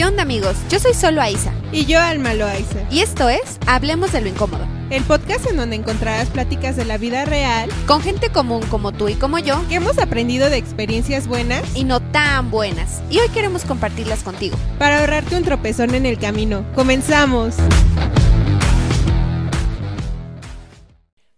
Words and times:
¿Qué 0.00 0.06
onda 0.06 0.22
amigos? 0.22 0.56
Yo 0.70 0.78
soy 0.78 0.94
solo 0.94 1.20
Aiza. 1.20 1.52
Y 1.72 1.84
yo 1.84 2.00
Alma 2.00 2.32
Loaiza. 2.32 2.86
Y 2.90 3.00
esto 3.00 3.28
es 3.28 3.58
Hablemos 3.66 4.12
de 4.12 4.22
lo 4.22 4.28
Incómodo. 4.28 4.66
El 4.88 5.04
podcast 5.04 5.44
en 5.44 5.58
donde 5.58 5.76
encontrarás 5.76 6.30
pláticas 6.30 6.74
de 6.74 6.86
la 6.86 6.96
vida 6.96 7.26
real. 7.26 7.68
Con 7.86 8.00
gente 8.00 8.32
común 8.32 8.62
como 8.70 8.92
tú 8.92 9.10
y 9.10 9.14
como 9.16 9.38
yo. 9.38 9.62
Que 9.68 9.74
hemos 9.74 9.98
aprendido 9.98 10.48
de 10.48 10.56
experiencias 10.56 11.28
buenas. 11.28 11.76
Y 11.76 11.84
no 11.84 12.00
tan 12.00 12.50
buenas. 12.50 13.02
Y 13.10 13.18
hoy 13.18 13.28
queremos 13.28 13.66
compartirlas 13.66 14.22
contigo. 14.22 14.56
Para 14.78 15.00
ahorrarte 15.00 15.36
un 15.36 15.44
tropezón 15.44 15.94
en 15.94 16.06
el 16.06 16.18
camino. 16.18 16.64
¡Comenzamos! 16.74 17.56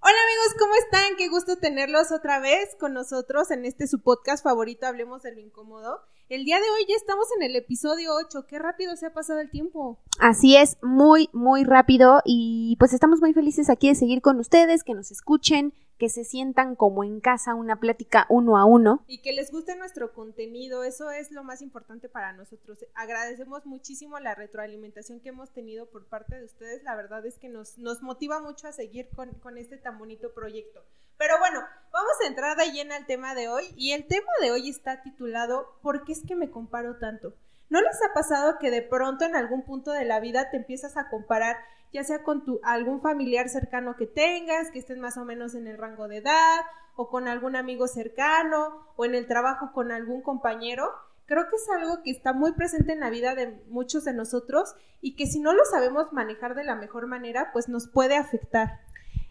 Hola 0.04 0.18
amigos, 0.24 0.54
¿cómo 0.60 0.74
están? 0.76 1.16
Qué 1.18 1.28
gusto 1.28 1.56
tenerlos 1.56 2.12
otra 2.12 2.38
vez 2.38 2.76
con 2.78 2.94
nosotros 2.94 3.50
en 3.50 3.64
este 3.64 3.88
su 3.88 4.04
podcast 4.04 4.44
favorito, 4.44 4.86
Hablemos 4.86 5.24
de 5.24 5.32
lo 5.32 5.40
Incómodo. 5.40 5.98
El 6.32 6.46
día 6.46 6.56
de 6.56 6.70
hoy 6.70 6.86
ya 6.88 6.96
estamos 6.96 7.26
en 7.36 7.42
el 7.42 7.56
episodio 7.56 8.14
8. 8.14 8.46
Qué 8.46 8.58
rápido 8.58 8.96
se 8.96 9.04
ha 9.04 9.12
pasado 9.12 9.40
el 9.40 9.50
tiempo. 9.50 9.98
Así 10.18 10.56
es, 10.56 10.78
muy, 10.80 11.28
muy 11.34 11.62
rápido. 11.62 12.22
Y 12.24 12.74
pues 12.78 12.94
estamos 12.94 13.20
muy 13.20 13.34
felices 13.34 13.68
aquí 13.68 13.88
de 13.88 13.94
seguir 13.94 14.22
con 14.22 14.40
ustedes, 14.40 14.82
que 14.82 14.94
nos 14.94 15.10
escuchen, 15.10 15.74
que 15.98 16.08
se 16.08 16.24
sientan 16.24 16.74
como 16.74 17.04
en 17.04 17.20
casa, 17.20 17.54
una 17.54 17.78
plática 17.80 18.24
uno 18.30 18.56
a 18.56 18.64
uno. 18.64 19.04
Y 19.08 19.20
que 19.20 19.34
les 19.34 19.52
guste 19.52 19.76
nuestro 19.76 20.14
contenido, 20.14 20.84
eso 20.84 21.10
es 21.10 21.32
lo 21.32 21.44
más 21.44 21.60
importante 21.60 22.08
para 22.08 22.32
nosotros. 22.32 22.78
Agradecemos 22.94 23.66
muchísimo 23.66 24.18
la 24.18 24.34
retroalimentación 24.34 25.20
que 25.20 25.28
hemos 25.28 25.52
tenido 25.52 25.90
por 25.90 26.06
parte 26.06 26.38
de 26.38 26.46
ustedes, 26.46 26.82
la 26.82 26.96
verdad 26.96 27.26
es 27.26 27.38
que 27.38 27.50
nos, 27.50 27.76
nos 27.76 28.00
motiva 28.00 28.40
mucho 28.40 28.68
a 28.68 28.72
seguir 28.72 29.10
con, 29.14 29.34
con 29.40 29.58
este 29.58 29.76
tan 29.76 29.98
bonito 29.98 30.32
proyecto. 30.32 30.82
Pero 31.18 31.38
bueno, 31.38 31.60
vamos 32.02 32.16
a 32.24 32.26
entrar 32.26 32.56
de 32.56 32.72
lleno 32.72 32.94
al 32.94 33.06
tema 33.06 33.32
de 33.36 33.48
hoy 33.48 33.62
y 33.76 33.92
el 33.92 34.08
tema 34.08 34.26
de 34.40 34.50
hoy 34.50 34.68
está 34.68 35.02
titulado 35.02 35.78
¿Por 35.82 36.02
qué 36.02 36.10
es 36.10 36.26
que 36.26 36.34
me 36.34 36.50
comparo 36.50 36.96
tanto? 36.96 37.34
¿No 37.70 37.80
les 37.80 37.94
ha 38.02 38.12
pasado 38.12 38.58
que 38.58 38.72
de 38.72 38.82
pronto 38.82 39.24
en 39.24 39.36
algún 39.36 39.62
punto 39.62 39.92
de 39.92 40.04
la 40.04 40.18
vida 40.18 40.50
te 40.50 40.56
empiezas 40.56 40.96
a 40.96 41.08
comparar 41.08 41.58
ya 41.92 42.02
sea 42.02 42.24
con 42.24 42.44
tu, 42.44 42.58
algún 42.64 43.02
familiar 43.02 43.48
cercano 43.48 43.94
que 43.96 44.08
tengas, 44.08 44.72
que 44.72 44.80
estés 44.80 44.98
más 44.98 45.16
o 45.16 45.24
menos 45.24 45.54
en 45.54 45.68
el 45.68 45.78
rango 45.78 46.08
de 46.08 46.16
edad, 46.16 46.60
o 46.96 47.08
con 47.08 47.28
algún 47.28 47.54
amigo 47.54 47.86
cercano, 47.86 48.84
o 48.96 49.04
en 49.04 49.14
el 49.14 49.28
trabajo 49.28 49.72
con 49.72 49.92
algún 49.92 50.22
compañero. 50.22 50.90
Creo 51.26 51.48
que 51.50 51.56
es 51.56 51.68
algo 51.68 52.02
que 52.02 52.10
está 52.10 52.32
muy 52.32 52.52
presente 52.52 52.94
en 52.94 53.00
la 53.00 53.10
vida 53.10 53.36
de 53.36 53.62
muchos 53.68 54.04
de 54.04 54.14
nosotros 54.14 54.74
y 55.02 55.14
que 55.14 55.26
si 55.26 55.38
no 55.38 55.52
lo 55.52 55.64
sabemos 55.66 56.12
manejar 56.12 56.56
de 56.56 56.64
la 56.64 56.74
mejor 56.74 57.06
manera, 57.06 57.50
pues 57.52 57.68
nos 57.68 57.86
puede 57.88 58.16
afectar. 58.16 58.80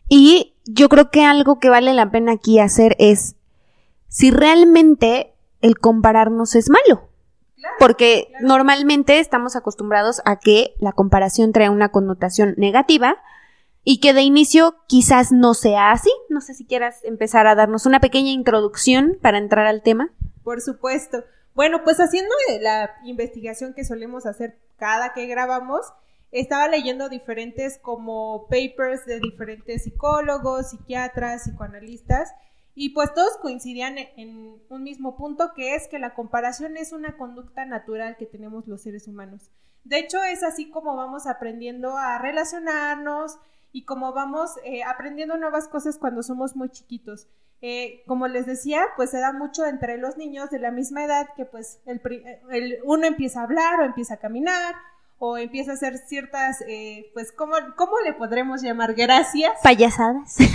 Y 0.08 0.51
yo 0.74 0.90
creo 0.90 1.10
que 1.10 1.24
algo 1.24 1.60
que 1.60 1.70
vale 1.70 1.94
la 1.94 2.12
pena 2.12 2.34
aquí 2.34 2.60
hacer 2.60 2.96
es 3.00 3.36
si 4.08 4.32
realmente 4.32 5.34
el 5.62 5.78
compararnos 5.78 6.56
es 6.56 6.70
malo 6.70 7.12
porque 7.80 8.32
normalmente 8.42 9.20
estamos 9.20 9.56
acostumbrados 9.56 10.22
a 10.26 10.40
que 10.40 10.76
la 10.80 10.92
comparación 10.92 11.52
trae 11.52 11.70
una 11.70 11.90
connotación 11.90 12.54
negativa 12.58 13.18
y 13.84 14.00
que 14.00 14.14
de 14.14 14.22
inicio 14.22 14.76
quizás 14.88 15.32
no 15.32 15.54
sea 15.54 15.92
así. 15.92 16.12
No 16.30 16.42
sé 16.42 16.54
si 16.54 16.66
quieras 16.66 17.00
empezar 17.04 17.48
a 17.48 17.56
darnos 17.56 17.86
una 17.86 18.00
pequeña 18.00 18.32
introducción 18.32 19.18
para 19.22 19.38
entrar 19.38 19.66
al 19.66 19.82
tema. 19.82 20.10
Por 20.44 20.62
supuesto. 20.62 21.24
Bueno, 21.54 21.84
pues 21.84 22.00
haciendo 22.00 22.34
la 22.62 22.92
investigación 23.04 23.74
que 23.74 23.84
solemos 23.84 24.26
hacer 24.26 24.58
cada 24.78 25.14
que 25.14 25.26
grabamos, 25.28 25.82
estaba 26.32 26.68
leyendo 26.68 27.10
diferentes 27.10 27.78
como 27.78 28.48
papers 28.48 29.06
de 29.06 29.20
diferentes 29.20 29.84
psicólogos, 29.84 30.72
psiquiatras, 30.72 31.44
psicoanalistas, 31.44 32.34
y 32.74 32.90
pues 32.90 33.14
todos 33.14 33.38
coincidían 33.38 33.98
en 33.98 34.56
un 34.70 34.84
mismo 34.84 35.18
punto, 35.18 35.52
que 35.54 35.76
es 35.76 35.88
que 35.88 36.00
la 36.00 36.14
comparación 36.14 36.78
es 36.78 36.94
una 36.94 37.18
conducta 37.18 37.66
natural 37.66 38.16
que 38.18 38.26
tenemos 38.26 38.66
los 38.68 38.82
seres 38.82 39.08
humanos. 39.08 39.52
De 39.84 40.00
hecho, 40.00 40.24
es 40.24 40.44
así 40.44 40.70
como 40.70 40.96
vamos 40.96 41.28
aprendiendo 41.28 41.98
a 41.98 42.18
relacionarnos 42.18 43.38
y 43.74 43.84
como 43.84 44.14
vamos 44.14 44.52
eh, 44.64 44.84
aprendiendo 44.84 45.38
nuevas 45.38 45.68
cosas 45.68 45.98
cuando 45.98 46.24
somos 46.24 46.56
muy 46.56 46.70
chiquitos. 46.70 47.28
Eh, 47.62 48.04
como 48.08 48.28
les 48.28 48.46
decía, 48.46 48.84
pues 48.96 49.12
se 49.12 49.20
da 49.20 49.34
mucho 49.34 49.66
entre 49.66 49.98
los 49.98 50.18
niños 50.18 50.50
de 50.50 50.60
la 50.60 50.72
misma 50.72 51.04
edad 51.06 51.30
que 51.36 51.46
pues 51.46 51.80
el, 51.86 52.80
uno 52.84 53.06
empieza 53.06 53.42
a 53.42 53.44
hablar 53.44 53.80
o 53.80 53.86
empieza 53.86 54.16
a 54.16 54.20
caminar 54.20 54.76
o 55.24 55.38
empieza 55.38 55.70
a 55.70 55.74
hacer 55.76 56.00
ciertas, 56.00 56.62
eh, 56.68 57.12
pues, 57.14 57.32
¿cómo, 57.32 57.54
¿cómo 57.76 58.00
le 58.04 58.14
podremos 58.14 58.64
llamar? 58.64 58.96
Gracias. 58.96 59.52
Payasadas. 59.62 60.34
sí, 60.36 60.48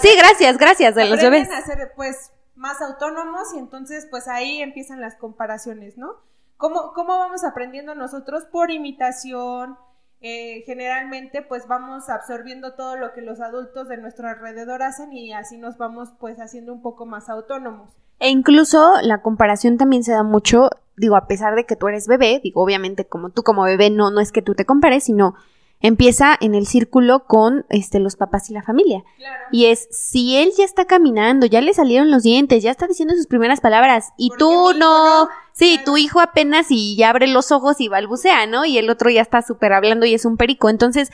sí, 0.00 0.08
gracias, 0.16 0.56
gracias 0.56 0.94
de 0.94 1.04
los 1.04 1.20
bebés. 1.20 1.50
a 1.50 1.60
ser, 1.60 1.92
pues, 1.94 2.32
más 2.54 2.80
autónomos 2.80 3.52
y 3.54 3.58
entonces, 3.58 4.06
pues, 4.10 4.28
ahí 4.28 4.62
empiezan 4.62 5.02
las 5.02 5.14
comparaciones, 5.16 5.98
¿no? 5.98 6.14
¿Cómo, 6.56 6.94
cómo 6.94 7.18
vamos 7.18 7.44
aprendiendo 7.44 7.94
nosotros? 7.94 8.46
Por 8.46 8.70
imitación, 8.70 9.76
eh, 10.22 10.62
generalmente 10.64 11.42
pues 11.42 11.68
vamos 11.68 12.08
absorbiendo 12.08 12.76
todo 12.76 12.96
lo 12.96 13.12
que 13.12 13.20
los 13.20 13.40
adultos 13.40 13.88
de 13.88 13.98
nuestro 13.98 14.26
alrededor 14.26 14.82
hacen 14.82 15.12
y 15.12 15.34
así 15.34 15.58
nos 15.58 15.76
vamos 15.76 16.14
pues 16.18 16.40
haciendo 16.40 16.72
un 16.72 16.80
poco 16.80 17.04
más 17.04 17.28
autónomos. 17.28 17.90
E 18.20 18.30
incluso 18.30 18.94
la 19.02 19.22
comparación 19.22 19.78
también 19.78 20.04
se 20.04 20.12
da 20.12 20.22
mucho 20.22 20.70
digo, 20.98 21.16
a 21.16 21.26
pesar 21.26 21.54
de 21.54 21.64
que 21.64 21.76
tú 21.76 21.88
eres 21.88 22.06
bebé, 22.06 22.40
digo, 22.42 22.62
obviamente 22.62 23.06
como 23.06 23.30
tú 23.30 23.42
como 23.42 23.62
bebé 23.62 23.90
no, 23.90 24.10
no 24.10 24.20
es 24.20 24.32
que 24.32 24.42
tú 24.42 24.54
te 24.54 24.64
compares, 24.64 25.04
sino 25.04 25.34
empieza 25.80 26.36
en 26.40 26.56
el 26.56 26.66
círculo 26.66 27.24
con 27.26 27.64
este 27.68 28.00
los 28.00 28.16
papás 28.16 28.50
y 28.50 28.52
la 28.52 28.64
familia. 28.64 29.04
Y 29.52 29.66
es 29.66 29.88
si 29.92 30.36
él 30.36 30.50
ya 30.56 30.64
está 30.64 30.86
caminando, 30.86 31.46
ya 31.46 31.60
le 31.60 31.72
salieron 31.72 32.10
los 32.10 32.24
dientes, 32.24 32.62
ya 32.62 32.72
está 32.72 32.86
diciendo 32.88 33.14
sus 33.14 33.26
primeras 33.26 33.60
palabras 33.60 34.08
y 34.16 34.30
tú 34.36 34.72
no, 34.76 35.28
sí, 35.52 35.78
tu 35.84 35.96
hijo 35.96 36.20
apenas 36.20 36.66
y 36.70 36.96
ya 36.96 37.10
abre 37.10 37.28
los 37.28 37.52
ojos 37.52 37.80
y 37.80 37.88
balbucea, 37.88 38.46
¿no? 38.46 38.64
Y 38.64 38.76
el 38.78 38.90
otro 38.90 39.08
ya 39.08 39.22
está 39.22 39.42
súper 39.42 39.72
hablando 39.72 40.04
y 40.04 40.14
es 40.14 40.24
un 40.24 40.36
perico. 40.36 40.68
Entonces, 40.68 41.10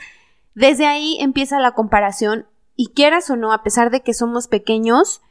desde 0.55 0.87
ahí 0.87 1.17
empieza 1.19 1.59
la 1.59 1.73
comparación 1.73 2.47
y 2.75 2.87
quieras 2.87 3.29
o 3.29 3.35
no, 3.35 3.53
a 3.53 3.61
pesar 3.61 3.91
de 3.91 4.01
que 4.01 4.13
somos 4.15 4.47
pequeños, 4.47 5.21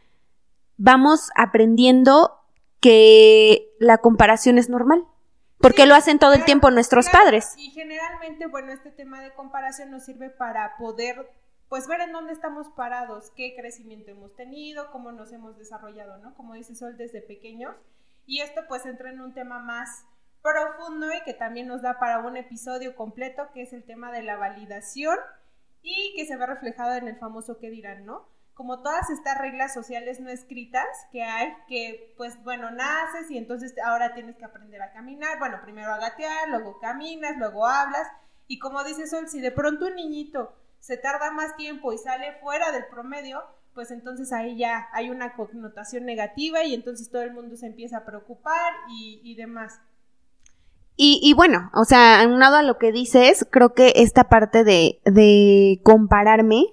vamos 0.77 1.31
aprendiendo 1.35 2.41
que 2.81 3.75
la 3.79 3.99
comparación 3.99 4.59
es 4.59 4.69
normal. 4.69 5.07
Porque 5.59 5.87
lo 5.87 5.95
hacen 5.95 6.19
todo 6.19 6.35
el 6.35 6.45
tiempo 6.45 6.71
nuestros 6.71 7.09
padres. 7.09 7.55
Y 7.57 7.71
generalmente, 7.71 8.47
bueno, 8.47 8.73
este 8.73 8.91
tema 8.91 9.23
de 9.23 9.33
comparación 9.33 9.91
nos 9.91 10.05
sirve 10.05 10.29
para 10.29 10.77
poder, 10.77 11.31
pues, 11.71 11.87
ver 11.87 12.03
en 12.03 12.13
dónde 12.13 12.35
estamos 12.35 12.69
parados, 12.77 13.33
qué 13.35 13.55
crecimiento 13.57 14.11
hemos 14.11 14.37
tenido, 14.37 14.91
cómo 14.91 15.11
nos 15.13 15.33
hemos 15.33 15.57
desarrollado, 15.57 16.19
¿no? 16.19 16.35
Como 16.35 16.53
dice 16.53 16.75
Sol, 16.75 16.99
desde 16.99 17.23
pequeños. 17.23 17.75
Y 18.27 18.41
esto, 18.41 18.63
pues, 18.69 18.85
entra 18.85 19.11
en 19.11 19.23
un 19.23 19.33
tema 19.33 19.59
más 19.61 20.05
profundo 20.43 21.07
y 21.11 21.25
que 21.25 21.33
también 21.33 21.67
nos 21.67 21.81
da 21.81 21.99
para 21.99 22.19
un 22.19 22.37
episodio 22.37 22.95
completo, 22.95 23.49
que 23.55 23.63
es 23.63 23.73
el 23.73 23.85
tema 23.85 24.13
de 24.13 24.23
la 24.23 24.37
validación 24.37 25.17
y 25.81 26.13
que 26.17 26.27
se 26.27 26.37
ve 26.37 26.45
reflejado 26.45 26.95
en 26.97 27.09
el 27.09 27.17
famoso 27.17 27.59
qué 27.59 27.71
dirán, 27.71 28.05
¿no? 28.05 28.29
Como 28.55 28.81
todas 28.83 29.11
estas 29.11 29.37
reglas 29.39 29.75
sociales 29.75 30.21
no 30.21 30.31
escritas 30.31 30.87
que 31.11 31.23
hay, 31.23 31.53
que 31.69 32.15
pues 32.17 32.43
bueno, 32.45 32.71
naces 32.71 33.31
y 33.31 33.37
entonces 33.37 33.75
ahora 33.85 34.15
tienes 34.15 34.37
que 34.37 34.45
aprender 34.45 34.81
a 34.81 34.93
caminar, 34.93 35.39
bueno, 35.41 35.59
primero 35.63 35.93
a 35.93 35.99
gatear, 35.99 36.49
luego 36.49 36.79
caminas, 36.79 37.37
luego 37.37 37.67
hablas, 37.67 38.07
y 38.47 38.59
como 38.59 38.85
dice 38.85 39.07
Sol, 39.07 39.29
si 39.29 39.41
de 39.41 39.51
pronto 39.51 39.87
un 39.87 39.97
niñito 39.97 40.55
se 40.79 40.97
tarda 40.97 41.31
más 41.31 41.57
tiempo 41.57 41.93
y 41.93 41.99
sale 41.99 42.35
fuera 42.41 42.71
del 42.71 42.87
promedio, 42.87 43.43
pues 43.75 43.91
entonces 43.91 44.33
ahí 44.33 44.57
ya 44.57 44.89
hay 44.93 45.11
una 45.11 45.35
connotación 45.35 46.05
negativa 46.05 46.63
y 46.63 46.75
entonces 46.75 47.11
todo 47.11 47.23
el 47.23 47.33
mundo 47.33 47.57
se 47.57 47.67
empieza 47.67 47.99
a 47.99 48.05
preocupar 48.05 48.73
y, 48.89 49.35
demás. 49.35 49.81
Y, 50.97 51.19
y, 51.23 51.33
bueno, 51.33 51.71
o 51.75 51.85
sea, 51.85 52.21
aunado 52.21 52.57
a 52.57 52.63
lo 52.63 52.79
que 52.79 52.93
dices, 52.93 53.47
creo 53.51 53.75
que 53.75 53.95
esta 53.97 54.29
parte 54.29 54.63
de, 54.63 55.01
de 55.05 55.81
compararme 55.83 56.67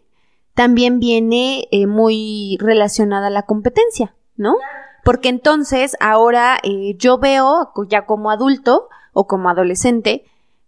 también 0.53 0.99
viene 0.99 1.67
eh, 1.71 1.87
muy 1.87 2.57
relacionada 2.59 3.27
a 3.27 3.31
la 3.31 3.43
competencia, 3.43 4.15
¿no? 4.35 4.55
Porque 5.03 5.29
entonces 5.29 5.95
ahora 5.99 6.59
eh, 6.63 6.95
yo 6.97 7.17
veo 7.17 7.71
ya 7.87 8.05
como 8.05 8.29
adulto 8.29 8.89
o 9.13 9.27
como 9.27 9.49
adolescente 9.49 10.25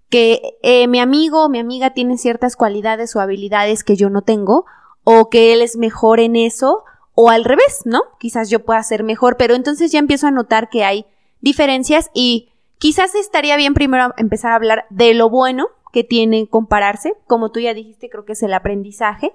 que 0.09 0.57
eh, 0.61 0.87
mi 0.87 0.99
amigo 0.99 1.43
o 1.43 1.49
mi 1.49 1.59
amiga 1.59 1.91
tiene 1.91 2.17
ciertas 2.17 2.55
cualidades 2.55 3.15
o 3.15 3.19
habilidades 3.19 3.83
que 3.83 3.95
yo 3.95 4.09
no 4.09 4.21
tengo 4.21 4.65
o 5.03 5.29
que 5.29 5.53
él 5.53 5.61
es 5.61 5.75
mejor 5.77 6.19
en 6.19 6.35
eso 6.35 6.83
o 7.15 7.29
al 7.29 7.43
revés, 7.43 7.81
¿no? 7.85 8.01
Quizás 8.19 8.49
yo 8.49 8.63
pueda 8.63 8.81
ser 8.83 9.03
mejor, 9.03 9.37
pero 9.37 9.53
entonces 9.55 9.91
ya 9.91 9.99
empiezo 9.99 10.27
a 10.27 10.31
notar 10.31 10.69
que 10.69 10.83
hay 10.83 11.05
diferencias 11.41 12.09
y 12.13 12.49
quizás 12.79 13.15
estaría 13.15 13.57
bien 13.57 13.73
primero 13.73 14.13
empezar 14.17 14.51
a 14.51 14.55
hablar 14.55 14.85
de 14.89 15.13
lo 15.13 15.29
bueno 15.29 15.67
que 15.91 16.03
tiene 16.03 16.47
compararse, 16.47 17.13
como 17.27 17.51
tú 17.51 17.59
ya 17.59 17.73
dijiste, 17.73 18.09
creo 18.09 18.25
que 18.25 18.33
es 18.33 18.43
el 18.43 18.53
aprendizaje, 18.53 19.33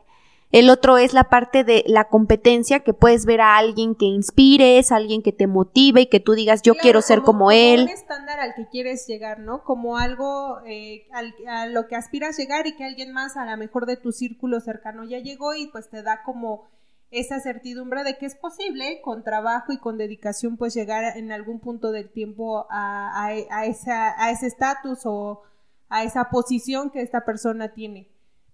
el 0.51 0.71
otro 0.71 0.97
es 0.97 1.13
la 1.13 1.25
parte 1.25 1.63
de 1.63 1.85
la 1.87 2.09
competencia, 2.09 2.81
que 2.81 2.95
puedes 2.95 3.27
ver 3.27 3.43
a 3.43 3.57
alguien 3.57 3.95
que 3.95 4.07
inspires, 4.07 4.93
alguien 4.93 5.23
que 5.23 5.33
te 5.33 5.47
motive 5.47 6.03
y 6.03 6.07
que 6.07 6.21
tú 6.21 6.33
digas, 6.33 6.63
yo 6.63 6.75
quiero 6.75 7.03
ser 7.03 7.23
como, 7.23 7.51
él. 7.51 7.81
Como 7.81 7.93
un 7.93 7.99
estándar 7.99 8.41
al 8.41 8.55
que 8.55 8.67
quieres 8.69 9.07
llegar, 9.07 9.41
¿no? 9.41 9.63
Como 9.63 9.99
algo 9.99 10.61
eh, 10.67 11.07
a 11.47 11.67
lo 11.67 11.87
que 11.87 11.97
aspiras 11.97 12.39
llegar 12.39 12.67
y 12.67 12.77
que 12.77 12.85
alguien 12.85 13.13
más, 13.13 13.37
a 13.37 13.45
lo 13.45 13.57
mejor 13.59 13.85
de 13.85 13.97
tu 13.97 14.13
círculo 14.13 14.61
cercano, 14.61 15.05
ya 15.05 15.19
llegó 15.19 15.55
y 15.55 15.67
pues 15.67 15.91
te 15.91 16.03
da 16.03 16.23
como 16.23 16.67
esa 17.11 17.41
certidumbre 17.41 18.05
de 18.05 18.19
que 18.19 18.27
es 18.27 18.35
posible 18.35 19.01
con 19.03 19.25
trabajo 19.25 19.73
y 19.73 19.79
con 19.79 19.97
dedicación 19.97 20.57
pues 20.57 20.75
llegar 20.75 21.17
en 21.17 21.33
algún 21.33 21.59
punto 21.59 21.91
del 21.91 22.11
tiempo 22.11 22.67
a, 22.71 23.25
a, 23.25 23.65
esa, 23.65 24.23
a 24.23 24.31
ese 24.31 24.47
estatus 24.47 25.01
o 25.05 25.43
a 25.89 26.05
esa 26.05 26.29
posición 26.31 26.91
que 26.91 27.01
esta 27.01 27.25
persona 27.25 27.73
tiene. 27.73 28.09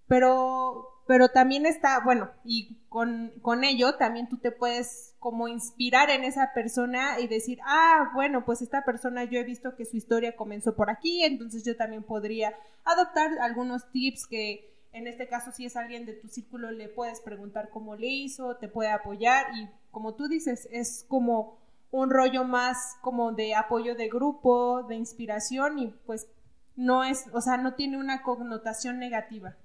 Pero, 0.07 0.94
pero 1.07 1.29
también 1.29 1.65
está, 1.65 1.99
bueno, 2.03 2.31
y 2.43 2.77
con, 2.89 3.31
con 3.41 3.63
ello 3.63 3.95
también 3.95 4.27
tú 4.27 4.37
te 4.37 4.51
puedes 4.51 5.15
como 5.19 5.47
inspirar 5.47 6.09
en 6.09 6.23
esa 6.23 6.51
persona 6.53 7.19
y 7.19 7.27
decir, 7.27 7.59
ah, 7.65 8.11
bueno, 8.13 8.45
pues 8.45 8.61
esta 8.61 8.83
persona 8.83 9.23
yo 9.23 9.39
he 9.39 9.43
visto 9.43 9.75
que 9.75 9.85
su 9.85 9.97
historia 9.97 10.35
comenzó 10.35 10.75
por 10.75 10.89
aquí, 10.89 11.23
entonces 11.23 11.63
yo 11.63 11.75
también 11.77 12.03
podría 12.03 12.55
adoptar 12.83 13.31
algunos 13.41 13.91
tips 13.91 14.27
que 14.27 14.75
en 14.93 15.07
este 15.07 15.27
caso 15.27 15.51
si 15.51 15.65
es 15.65 15.75
alguien 15.75 16.05
de 16.05 16.13
tu 16.13 16.29
círculo 16.29 16.71
le 16.71 16.87
puedes 16.87 17.19
preguntar 17.19 17.69
cómo 17.69 17.95
le 17.95 18.07
hizo, 18.07 18.55
te 18.55 18.69
puede 18.69 18.91
apoyar 18.91 19.47
y 19.55 19.69
como 19.91 20.15
tú 20.15 20.27
dices, 20.27 20.67
es 20.71 21.05
como 21.09 21.59
un 21.91 22.09
rollo 22.09 22.45
más 22.45 22.97
como 23.01 23.33
de 23.33 23.55
apoyo 23.55 23.95
de 23.95 24.07
grupo, 24.07 24.83
de 24.83 24.95
inspiración 24.95 25.79
y 25.79 25.87
pues 26.05 26.27
no 26.75 27.03
es, 27.03 27.25
o 27.33 27.41
sea, 27.41 27.57
no 27.57 27.75
tiene 27.75 27.97
una 27.97 28.21
connotación 28.21 28.99
negativa. 28.99 29.55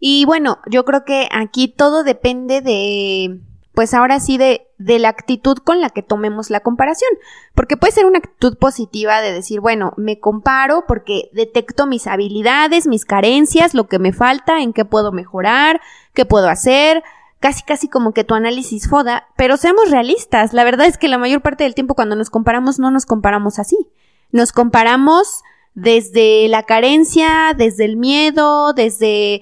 Y 0.00 0.24
bueno, 0.24 0.58
yo 0.66 0.84
creo 0.84 1.04
que 1.04 1.28
aquí 1.32 1.68
todo 1.68 2.04
depende 2.04 2.60
de, 2.60 3.40
pues 3.74 3.94
ahora 3.94 4.20
sí, 4.20 4.38
de, 4.38 4.66
de 4.78 4.98
la 4.98 5.08
actitud 5.08 5.58
con 5.58 5.80
la 5.80 5.90
que 5.90 6.02
tomemos 6.02 6.50
la 6.50 6.60
comparación. 6.60 7.10
Porque 7.54 7.76
puede 7.76 7.92
ser 7.92 8.06
una 8.06 8.18
actitud 8.18 8.56
positiva 8.58 9.20
de 9.20 9.32
decir, 9.32 9.60
bueno, 9.60 9.92
me 9.96 10.20
comparo 10.20 10.84
porque 10.86 11.30
detecto 11.32 11.86
mis 11.86 12.06
habilidades, 12.06 12.86
mis 12.86 13.04
carencias, 13.04 13.74
lo 13.74 13.88
que 13.88 13.98
me 13.98 14.12
falta, 14.12 14.60
en 14.62 14.72
qué 14.72 14.84
puedo 14.84 15.12
mejorar, 15.12 15.80
qué 16.14 16.24
puedo 16.24 16.48
hacer, 16.48 17.02
casi 17.40 17.62
casi 17.62 17.88
como 17.88 18.12
que 18.12 18.24
tu 18.24 18.34
análisis 18.34 18.88
foda, 18.88 19.28
pero 19.36 19.56
seamos 19.56 19.90
realistas, 19.90 20.52
la 20.52 20.64
verdad 20.64 20.86
es 20.86 20.98
que 20.98 21.08
la 21.08 21.18
mayor 21.18 21.40
parte 21.40 21.64
del 21.64 21.74
tiempo 21.74 21.94
cuando 21.94 22.16
nos 22.16 22.30
comparamos 22.30 22.78
no 22.78 22.90
nos 22.90 23.06
comparamos 23.06 23.58
así. 23.58 23.76
Nos 24.30 24.52
comparamos 24.52 25.42
desde 25.74 26.48
la 26.48 26.64
carencia, 26.64 27.54
desde 27.56 27.84
el 27.84 27.96
miedo, 27.96 28.72
desde 28.72 29.40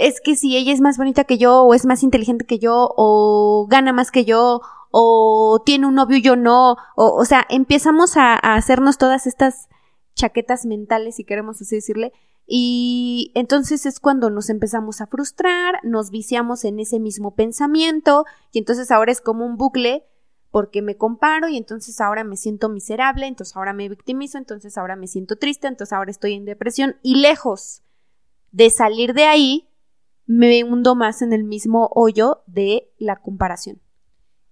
es 0.00 0.20
que 0.22 0.34
si 0.34 0.56
ella 0.56 0.72
es 0.72 0.80
más 0.80 0.96
bonita 0.96 1.24
que 1.24 1.36
yo, 1.36 1.62
o 1.62 1.74
es 1.74 1.84
más 1.84 2.02
inteligente 2.02 2.46
que 2.46 2.58
yo, 2.58 2.92
o 2.96 3.66
gana 3.68 3.92
más 3.92 4.10
que 4.10 4.24
yo, 4.24 4.62
o 4.90 5.62
tiene 5.64 5.86
un 5.86 5.94
novio 5.94 6.16
y 6.16 6.22
yo 6.22 6.36
no, 6.36 6.72
o, 6.96 7.14
o 7.14 7.24
sea, 7.26 7.46
empezamos 7.50 8.16
a, 8.16 8.34
a 8.34 8.54
hacernos 8.54 8.96
todas 8.96 9.26
estas 9.26 9.68
chaquetas 10.14 10.64
mentales, 10.64 11.16
si 11.16 11.24
queremos 11.24 11.60
así 11.60 11.76
decirle, 11.76 12.12
y 12.46 13.30
entonces 13.34 13.84
es 13.84 14.00
cuando 14.00 14.30
nos 14.30 14.48
empezamos 14.48 15.02
a 15.02 15.06
frustrar, 15.06 15.78
nos 15.84 16.10
viciamos 16.10 16.64
en 16.64 16.80
ese 16.80 16.98
mismo 16.98 17.34
pensamiento, 17.34 18.24
y 18.52 18.58
entonces 18.58 18.90
ahora 18.90 19.12
es 19.12 19.20
como 19.20 19.44
un 19.44 19.56
bucle 19.56 20.06
porque 20.50 20.82
me 20.82 20.96
comparo 20.96 21.48
y 21.48 21.56
entonces 21.56 22.00
ahora 22.00 22.24
me 22.24 22.36
siento 22.36 22.68
miserable, 22.68 23.26
entonces 23.26 23.56
ahora 23.56 23.72
me 23.72 23.88
victimizo, 23.88 24.38
entonces 24.38 24.76
ahora 24.78 24.96
me 24.96 25.06
siento 25.06 25.36
triste, 25.36 25.68
entonces 25.68 25.92
ahora 25.92 26.10
estoy 26.10 26.32
en 26.34 26.44
depresión 26.44 26.96
y 27.02 27.16
lejos 27.16 27.82
de 28.50 28.70
salir 28.70 29.14
de 29.14 29.24
ahí, 29.26 29.69
me 30.32 30.62
hundo 30.62 30.94
más 30.94 31.22
en 31.22 31.32
el 31.32 31.42
mismo 31.42 31.90
hoyo 31.92 32.44
de 32.46 32.92
la 32.98 33.16
comparación. 33.16 33.80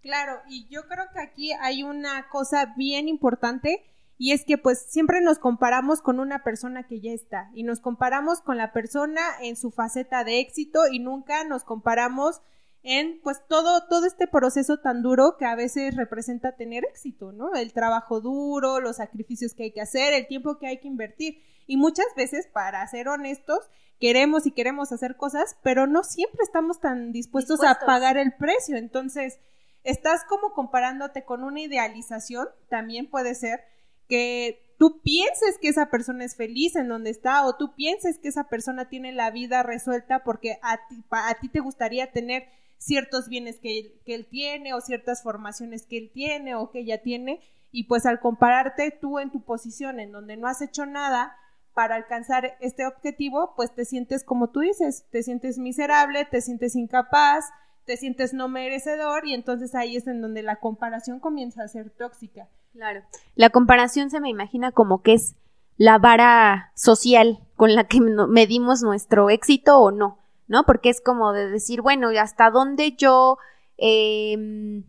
Claro, 0.03 0.41
y 0.49 0.67
yo 0.69 0.89
creo 0.89 1.05
que 1.13 1.21
aquí 1.21 1.53
hay 1.53 1.85
una 1.85 2.29
cosa 2.31 2.75
bien 2.77 3.07
importante 3.07 3.85
y 4.17 4.33
es 4.33 4.45
que 4.45 4.59
pues 4.59 4.81
siempre 4.89 5.21
nos 5.21 5.39
comparamos 5.39 6.03
con 6.03 6.19
una 6.19 6.43
persona 6.43 6.89
que 6.89 7.01
ya 7.01 7.13
está 7.13 7.49
y 7.55 7.63
nos 7.63 7.79
comparamos 7.79 8.41
con 8.41 8.57
la 8.57 8.73
persona 8.73 9.21
en 9.41 9.55
su 9.55 9.71
faceta 9.71 10.25
de 10.25 10.41
éxito 10.41 10.81
y 10.91 10.99
nunca 10.99 11.45
nos 11.45 11.63
comparamos 11.63 12.41
en 12.83 13.21
pues 13.23 13.41
todo, 13.49 13.87
todo 13.89 14.07
este 14.07 14.27
proceso 14.27 14.79
tan 14.79 15.03
duro 15.03 15.37
que 15.39 15.45
a 15.45 15.57
veces 15.57 15.97
representa 15.97 16.57
tener 16.57 16.85
éxito, 16.85 17.33
¿no? 17.33 17.55
El 17.55 17.73
trabajo 17.73 18.21
duro, 18.21 18.81
los 18.81 18.97
sacrificios 18.97 19.55
que 19.55 19.65
hay 19.65 19.73
que 19.73 19.81
hacer, 19.81 20.15
el 20.15 20.27
tiempo 20.27 20.59
que 20.59 20.69
hay 20.69 20.79
que 20.79 20.89
invertir. 20.89 21.43
Y 21.67 21.77
muchas 21.77 22.07
veces, 22.17 22.47
para 22.47 22.87
ser 22.87 23.09
honestos, 23.09 23.59
queremos 24.01 24.47
y 24.47 24.53
queremos 24.53 24.93
hacer 24.93 25.17
cosas, 25.17 25.57
pero 25.63 25.87
no 25.87 26.03
siempre 26.03 26.41
estamos 26.43 26.81
tan 26.81 27.13
dispuestos, 27.13 27.63
a 27.63 27.79
pagar 27.85 28.17
el 28.17 28.33
precio. 28.35 28.77
Entonces, 28.77 29.39
estás 29.85 30.25
como 30.25 30.53
comparándote 30.55 31.25
con 31.25 31.45
una 31.45 31.61
idealización, 31.61 32.49
también 32.69 33.11
puede 33.11 33.35
ser 33.35 33.61
que 34.09 34.75
tú 34.79 35.03
pienses 35.03 35.59
que 35.61 35.69
esa 35.69 35.91
persona 35.91 36.25
es 36.25 36.37
feliz 36.37 36.77
en 36.77 36.89
donde 36.89 37.11
está 37.11 37.45
o 37.45 37.57
tú 37.57 37.75
pienses 37.75 38.19
que 38.19 38.29
esa 38.29 38.45
persona 38.45 38.89
tiene 38.89 39.13
la 39.13 39.31
vida 39.31 39.63
resuelta 39.63 40.23
porque 40.25 40.59
a 40.63 40.79
ti, 40.89 41.05
a 41.11 41.35
ti 41.35 41.49
te 41.49 41.61
gustaría 41.61 42.13
tener 42.13 42.49
ciertos 42.79 43.29
bienes 43.29 43.59
que 43.59 43.79
él, 43.79 43.93
que 44.05 44.15
él 44.15 44.27
tiene 44.27 44.75
o 44.75 44.81
ciertas 44.81 45.23
formaciones 45.23 45.87
que 45.87 45.99
él 45.99 46.11
tiene 46.13 46.55
o 46.55 46.71
que 46.71 46.81
ella 46.81 47.03
tiene 47.03 47.41
y 47.71 47.85
pues 47.85 48.07
al 48.07 48.21
compararte 48.21 48.91
tú 48.91 49.19
en 49.19 49.31
tu 49.31 49.43
posición 49.43 50.01
en 50.01 50.13
donde 50.13 50.37
no 50.37 50.49
has 50.49 50.63
hecho 50.63 50.87
nada 50.87 51.37
para 51.75 51.95
alcanzar 51.95 52.57
este 52.61 52.87
objetivo, 52.87 53.53
pues 53.55 53.75
te 53.75 53.85
sientes 53.85 54.25
como 54.25 54.51
tú 54.51 54.61
dices, 54.61 55.05
te 55.11 55.23
sientes 55.23 55.59
miserable, 55.59 56.25
te 56.25 56.41
sientes 56.41 56.75
incapaz, 56.75 57.45
te 57.85 57.97
sientes 57.97 58.35
no 58.35 58.49
merecedor 58.49 59.27
y 59.27 59.35
entonces 59.35 59.75
ahí 59.75 59.97
es 59.97 60.07
en 60.07 60.21
donde 60.21 60.43
la 60.43 60.57
comparación 60.57 61.21
comienza 61.21 61.63
a 61.63 61.69
ser 61.69 61.91
tóxica. 61.91 62.49
Claro. 62.73 63.03
La 63.35 63.51
comparación 63.51 64.11
se 64.11 64.21
me 64.21 64.29
imagina 64.29 64.73
como 64.73 65.03
que 65.03 65.15
es 65.15 65.37
la 65.77 65.99
vara 65.99 66.73
social 66.75 67.39
con 67.57 67.75
la 67.75 67.85
que 67.85 68.01
medimos 68.01 68.83
nuestro 68.83 69.31
éxito 69.31 69.79
o 69.79 69.91
no. 69.91 70.19
¿No? 70.49 70.65
Porque 70.65 70.89
es 70.89 71.01
como 71.01 71.33
de 71.33 71.49
decir, 71.49 71.83
bueno, 71.83 72.09
hasta 72.21 72.51
dónde 72.51 72.97
yo 72.97 73.39
em, 73.77 74.85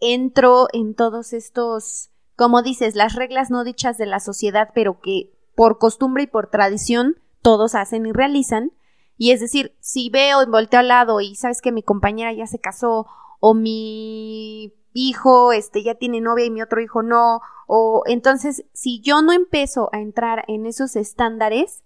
entro 0.00 0.68
en 0.72 0.94
todos 0.94 1.32
estos, 1.32 2.10
como 2.36 2.62
dices, 2.62 2.94
las 2.94 3.14
reglas 3.14 3.50
no 3.50 3.64
dichas 3.64 3.98
de 3.98 4.06
la 4.06 4.20
sociedad, 4.20 4.70
pero 4.74 5.00
que 5.00 5.32
por 5.56 5.78
costumbre 5.78 6.24
y 6.24 6.26
por 6.28 6.50
tradición 6.50 7.16
todos 7.42 7.74
hacen 7.74 8.06
y 8.06 8.12
realizan. 8.12 8.72
Y 9.16 9.32
es 9.32 9.40
decir, 9.40 9.76
si 9.80 10.10
veo 10.10 10.42
y 10.42 10.46
volteo 10.46 10.80
al 10.80 10.88
lado 10.88 11.20
y 11.20 11.34
sabes 11.34 11.60
que 11.60 11.72
mi 11.72 11.82
compañera 11.82 12.32
ya 12.32 12.46
se 12.46 12.60
casó 12.60 13.06
o 13.40 13.54
mi 13.54 14.72
hijo 14.92 15.52
este 15.52 15.82
ya 15.82 15.94
tiene 15.94 16.20
novia 16.20 16.46
y 16.46 16.50
mi 16.50 16.62
otro 16.62 16.80
hijo 16.80 17.02
no 17.02 17.40
o 17.66 18.02
entonces 18.06 18.64
si 18.72 19.00
yo 19.00 19.22
no 19.22 19.32
empiezo 19.32 19.90
a 19.92 20.00
entrar 20.00 20.44
en 20.48 20.66
esos 20.66 20.96
estándares 20.96 21.84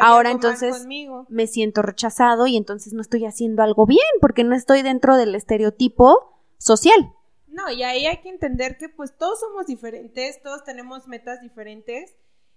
Ahora 0.00 0.30
entonces 0.30 0.86
me 1.28 1.46
siento 1.46 1.82
rechazado 1.82 2.46
y 2.46 2.56
entonces 2.56 2.92
no 2.92 3.02
estoy 3.02 3.26
haciendo 3.26 3.62
algo 3.62 3.86
bien 3.86 4.00
porque 4.20 4.44
no 4.44 4.54
estoy 4.54 4.82
dentro 4.82 5.16
del 5.16 5.34
estereotipo 5.34 6.40
social. 6.58 7.14
No, 7.46 7.70
y 7.70 7.82
ahí 7.82 8.06
hay 8.06 8.18
que 8.18 8.28
entender 8.28 8.76
que 8.78 8.88
pues 8.88 9.16
todos 9.16 9.40
somos 9.40 9.66
diferentes, 9.66 10.40
todos 10.42 10.64
tenemos 10.64 11.08
metas 11.08 11.40
diferentes 11.40 12.14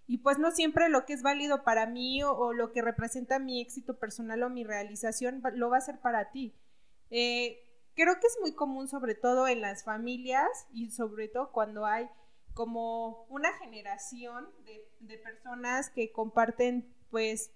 y 0.08 0.20
pues 0.20 0.38
no 0.38 0.52
siempre 0.52 0.90
lo 0.90 1.06
que 1.06 1.14
es 1.14 1.24
válido 1.24 1.64
para 1.64 1.86
mí 1.86 2.22
o, 2.24 2.54
lo 2.54 2.72
que 2.72 2.82
representa 2.82 3.40
mi 3.40 3.62
éxito 3.62 3.98
personal 3.98 4.44
o 4.44 4.50
mi 4.50 4.64
realización 4.64 5.42
lo 5.56 5.70
va 5.70 5.78
a 5.78 5.82
ser 5.82 6.00
para 6.00 6.32
ti. 6.32 6.54
Eh, 7.10 7.60
creo 7.96 8.20
que 8.20 8.28
es 8.28 8.38
muy 8.42 8.54
común 8.54 8.88
sobre 8.88 9.16
todo 9.16 9.48
en 9.48 9.62
las 9.62 9.84
familias 9.84 10.50
y 10.74 10.92
sobre 10.92 11.30
todo 11.30 11.52
cuando 11.52 11.86
hay 11.86 12.10
como 12.54 13.24
una 13.30 13.54
generación 13.54 14.50
de, 14.66 14.86
de 15.00 15.18
personas 15.18 15.90
que 15.90 16.12
comparten 16.12 16.94
pues 17.12 17.52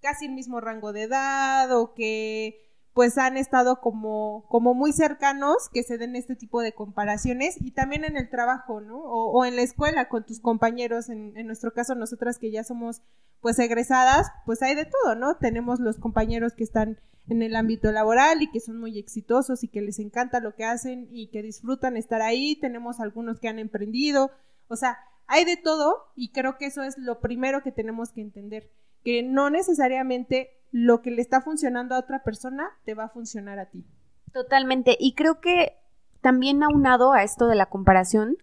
casi 0.00 0.26
el 0.26 0.32
mismo 0.32 0.60
rango 0.60 0.92
de 0.92 1.02
edad 1.02 1.76
o 1.76 1.92
que 1.94 2.70
pues 2.92 3.18
han 3.18 3.36
estado 3.36 3.80
como, 3.80 4.46
como 4.48 4.74
muy 4.74 4.92
cercanos 4.92 5.68
que 5.72 5.82
se 5.82 5.96
den 5.96 6.16
este 6.16 6.34
tipo 6.34 6.60
de 6.60 6.74
comparaciones 6.74 7.56
y 7.60 7.70
también 7.70 8.04
en 8.04 8.16
el 8.16 8.28
trabajo, 8.28 8.80
¿no? 8.80 8.98
O, 8.98 9.44
en 9.44 9.56
la 9.56 9.62
escuela 9.62 10.08
con 10.08 10.26
tus 10.26 10.40
compañeros, 10.40 11.08
en, 11.08 11.36
en, 11.36 11.46
nuestro 11.46 11.72
caso 11.72 11.94
nosotras 11.94 12.38
que 12.38 12.50
ya 12.50 12.64
somos 12.64 13.02
pues 13.40 13.58
egresadas, 13.58 14.26
pues 14.44 14.60
hay 14.62 14.74
de 14.74 14.86
todo, 14.86 15.14
¿no? 15.14 15.36
Tenemos 15.36 15.78
los 15.78 15.98
compañeros 15.98 16.54
que 16.54 16.64
están 16.64 16.98
en 17.28 17.42
el 17.42 17.54
ámbito 17.54 17.92
laboral 17.92 18.42
y 18.42 18.50
que 18.50 18.60
son 18.60 18.78
muy 18.78 18.98
exitosos 18.98 19.62
y 19.62 19.68
que 19.68 19.82
les 19.82 20.00
encanta 20.00 20.40
lo 20.40 20.54
que 20.56 20.64
hacen 20.64 21.08
y 21.12 21.30
que 21.30 21.42
disfrutan 21.42 21.96
estar 21.96 22.22
ahí, 22.22 22.56
tenemos 22.56 22.98
algunos 22.98 23.38
que 23.38 23.48
han 23.48 23.60
emprendido, 23.60 24.32
o 24.68 24.76
sea, 24.76 24.98
hay 25.26 25.44
de 25.44 25.56
todo 25.56 26.12
y 26.16 26.32
creo 26.32 26.58
que 26.58 26.66
eso 26.66 26.82
es 26.82 26.98
lo 26.98 27.20
primero 27.20 27.62
que 27.62 27.70
tenemos 27.70 28.10
que 28.10 28.20
entender 28.20 28.72
que 29.04 29.22
no 29.22 29.50
necesariamente 29.50 30.50
lo 30.72 31.02
que 31.02 31.10
le 31.10 31.22
está 31.22 31.40
funcionando 31.40 31.94
a 31.94 31.98
otra 31.98 32.22
persona 32.22 32.68
te 32.84 32.94
va 32.94 33.04
a 33.04 33.08
funcionar 33.08 33.58
a 33.58 33.66
ti. 33.66 33.84
Totalmente. 34.32 34.96
Y 34.98 35.14
creo 35.14 35.40
que 35.40 35.76
también 36.20 36.62
aunado 36.62 37.12
a 37.12 37.22
esto 37.22 37.46
de 37.46 37.56
la 37.56 37.66
comparación, 37.66 38.36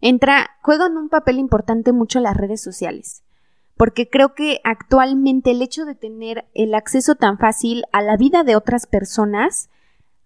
entra, 0.00 0.50
juegan 0.62 0.96
un 0.96 1.08
papel 1.08 1.38
importante 1.38 1.92
mucho 1.92 2.20
las 2.20 2.36
redes 2.36 2.62
sociales. 2.62 3.22
Porque 3.76 4.10
creo 4.10 4.34
que 4.34 4.60
actualmente 4.64 5.52
el 5.52 5.62
hecho 5.62 5.84
de 5.84 5.94
tener 5.94 6.46
el 6.54 6.74
acceso 6.74 7.14
tan 7.14 7.38
fácil 7.38 7.84
a 7.92 8.02
la 8.02 8.16
vida 8.16 8.42
de 8.42 8.56
otras 8.56 8.86
personas 8.86 9.70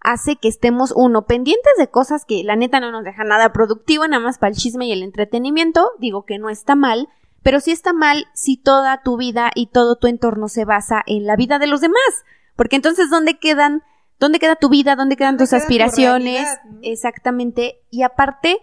hace 0.00 0.36
que 0.36 0.48
estemos, 0.48 0.92
uno, 0.94 1.26
pendientes 1.26 1.72
de 1.78 1.88
cosas 1.88 2.24
que 2.24 2.42
la 2.44 2.56
neta 2.56 2.80
no 2.80 2.90
nos 2.90 3.04
deja 3.04 3.24
nada 3.24 3.52
productivo, 3.52 4.06
nada 4.06 4.22
más 4.22 4.38
para 4.38 4.50
el 4.50 4.56
chisme 4.56 4.86
y 4.86 4.92
el 4.92 5.02
entretenimiento. 5.02 5.92
Digo 5.98 6.24
que 6.24 6.38
no 6.38 6.50
está 6.50 6.74
mal, 6.74 7.08
pero 7.44 7.60
sí 7.60 7.70
está 7.70 7.92
mal 7.92 8.26
si 8.34 8.56
toda 8.56 9.02
tu 9.02 9.16
vida 9.16 9.52
y 9.54 9.68
todo 9.68 9.94
tu 9.94 10.08
entorno 10.08 10.48
se 10.48 10.64
basa 10.64 11.04
en 11.06 11.26
la 11.26 11.36
vida 11.36 11.60
de 11.60 11.68
los 11.68 11.80
demás, 11.80 12.24
porque 12.56 12.74
entonces 12.74 13.08
¿dónde 13.08 13.38
quedan 13.38 13.84
¿Dónde 14.20 14.38
queda 14.38 14.56
tu 14.56 14.68
vida? 14.68 14.96
¿Dónde 14.96 15.16
quedan 15.16 15.36
tus 15.36 15.52
aspiraciones? 15.52 16.46
Exactamente. 16.82 17.80
Y 17.90 18.02
aparte, 18.02 18.58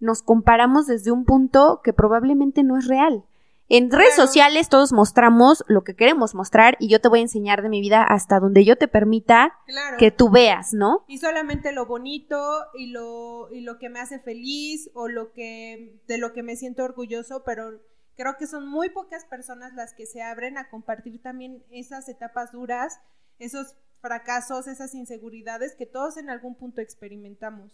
nos 0.00 0.22
comparamos 0.22 0.86
desde 0.86 1.10
un 1.10 1.24
punto 1.24 1.80
que 1.82 1.92
probablemente 1.92 2.62
no 2.62 2.76
es 2.76 2.86
real. 2.86 3.24
En 3.68 3.90
redes 3.90 4.14
sociales 4.14 4.68
todos 4.68 4.92
mostramos 4.92 5.64
lo 5.66 5.82
que 5.82 5.96
queremos 5.96 6.36
mostrar 6.36 6.76
y 6.78 6.88
yo 6.88 7.00
te 7.00 7.08
voy 7.08 7.18
a 7.18 7.22
enseñar 7.22 7.62
de 7.62 7.68
mi 7.68 7.80
vida 7.80 8.04
hasta 8.04 8.38
donde 8.38 8.64
yo 8.64 8.76
te 8.76 8.86
permita 8.86 9.58
que 9.98 10.12
tú 10.12 10.30
veas, 10.30 10.72
¿no? 10.72 11.04
Y 11.08 11.18
solamente 11.18 11.72
lo 11.72 11.86
bonito 11.86 12.38
y 12.78 12.92
lo, 12.92 13.50
y 13.50 13.62
lo 13.62 13.78
que 13.78 13.88
me 13.88 13.98
hace 13.98 14.20
feliz 14.20 14.88
o 14.94 15.08
lo 15.08 15.32
que, 15.32 15.98
de 16.06 16.18
lo 16.18 16.32
que 16.32 16.44
me 16.44 16.54
siento 16.54 16.84
orgulloso, 16.84 17.42
pero 17.44 17.80
creo 18.16 18.36
que 18.38 18.46
son 18.46 18.68
muy 18.68 18.90
pocas 18.90 19.24
personas 19.24 19.74
las 19.74 19.94
que 19.94 20.06
se 20.06 20.22
abren 20.22 20.58
a 20.58 20.68
compartir 20.68 21.22
también 21.22 21.62
esas 21.70 22.08
etapas 22.08 22.52
duras, 22.52 22.98
esos 23.38 23.76
fracasos, 24.00 24.66
esas 24.66 24.94
inseguridades 24.94 25.74
que 25.74 25.86
todos 25.86 26.16
en 26.16 26.30
algún 26.30 26.54
punto 26.54 26.80
experimentamos. 26.80 27.70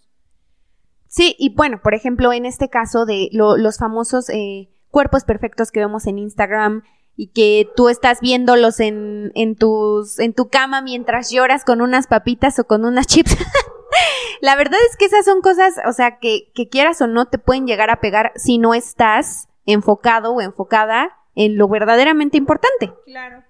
Sí, 1.06 1.36
y 1.38 1.54
bueno, 1.54 1.80
por 1.82 1.94
ejemplo, 1.94 2.32
en 2.32 2.46
este 2.46 2.70
caso 2.70 3.04
de 3.04 3.28
los 3.32 3.78
famosos 3.78 4.30
eh, 4.30 4.70
cuerpos 4.90 5.24
perfectos 5.24 5.70
que 5.70 5.80
vemos 5.80 6.06
en 6.06 6.18
Instagram 6.18 6.82
y 7.16 7.28
que 7.28 7.68
tú 7.76 7.90
estás 7.90 8.20
viéndolos 8.20 8.80
en, 8.80 9.30
en, 9.34 9.54
tus, 9.54 10.18
en 10.18 10.32
tu 10.32 10.48
cama 10.48 10.80
mientras 10.80 11.30
lloras 11.30 11.64
con 11.64 11.82
unas 11.82 12.06
papitas 12.06 12.58
o 12.58 12.64
con 12.64 12.84
unas 12.84 13.06
chips. 13.06 13.36
La 14.40 14.56
verdad 14.56 14.78
es 14.90 14.96
que 14.96 15.04
esas 15.04 15.24
son 15.24 15.42
cosas, 15.42 15.74
o 15.86 15.92
sea, 15.92 16.18
que, 16.18 16.50
que 16.54 16.68
quieras 16.68 17.00
o 17.02 17.06
no 17.06 17.26
te 17.26 17.38
pueden 17.38 17.66
llegar 17.66 17.90
a 17.90 18.00
pegar 18.00 18.32
si 18.34 18.56
no 18.56 18.72
estás 18.72 19.48
enfocado 19.66 20.32
o 20.32 20.40
enfocada 20.40 21.16
en 21.34 21.56
lo 21.56 21.68
verdaderamente 21.68 22.36
importante. 22.36 22.92
Claro, 23.04 23.42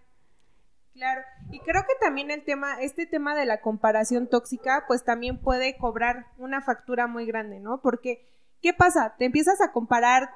claro. 0.92 1.22
Y 1.50 1.60
creo 1.60 1.82
que 1.82 1.94
también 2.00 2.30
el 2.30 2.44
tema, 2.44 2.80
este 2.80 3.06
tema 3.06 3.34
de 3.34 3.46
la 3.46 3.60
comparación 3.60 4.28
tóxica, 4.28 4.84
pues 4.86 5.04
también 5.04 5.38
puede 5.38 5.76
cobrar 5.76 6.26
una 6.38 6.60
factura 6.62 7.06
muy 7.06 7.26
grande, 7.26 7.60
¿no? 7.60 7.80
Porque, 7.82 8.26
¿qué 8.60 8.72
pasa? 8.72 9.14
Te 9.18 9.24
empiezas 9.24 9.60
a 9.60 9.72
comparar 9.72 10.30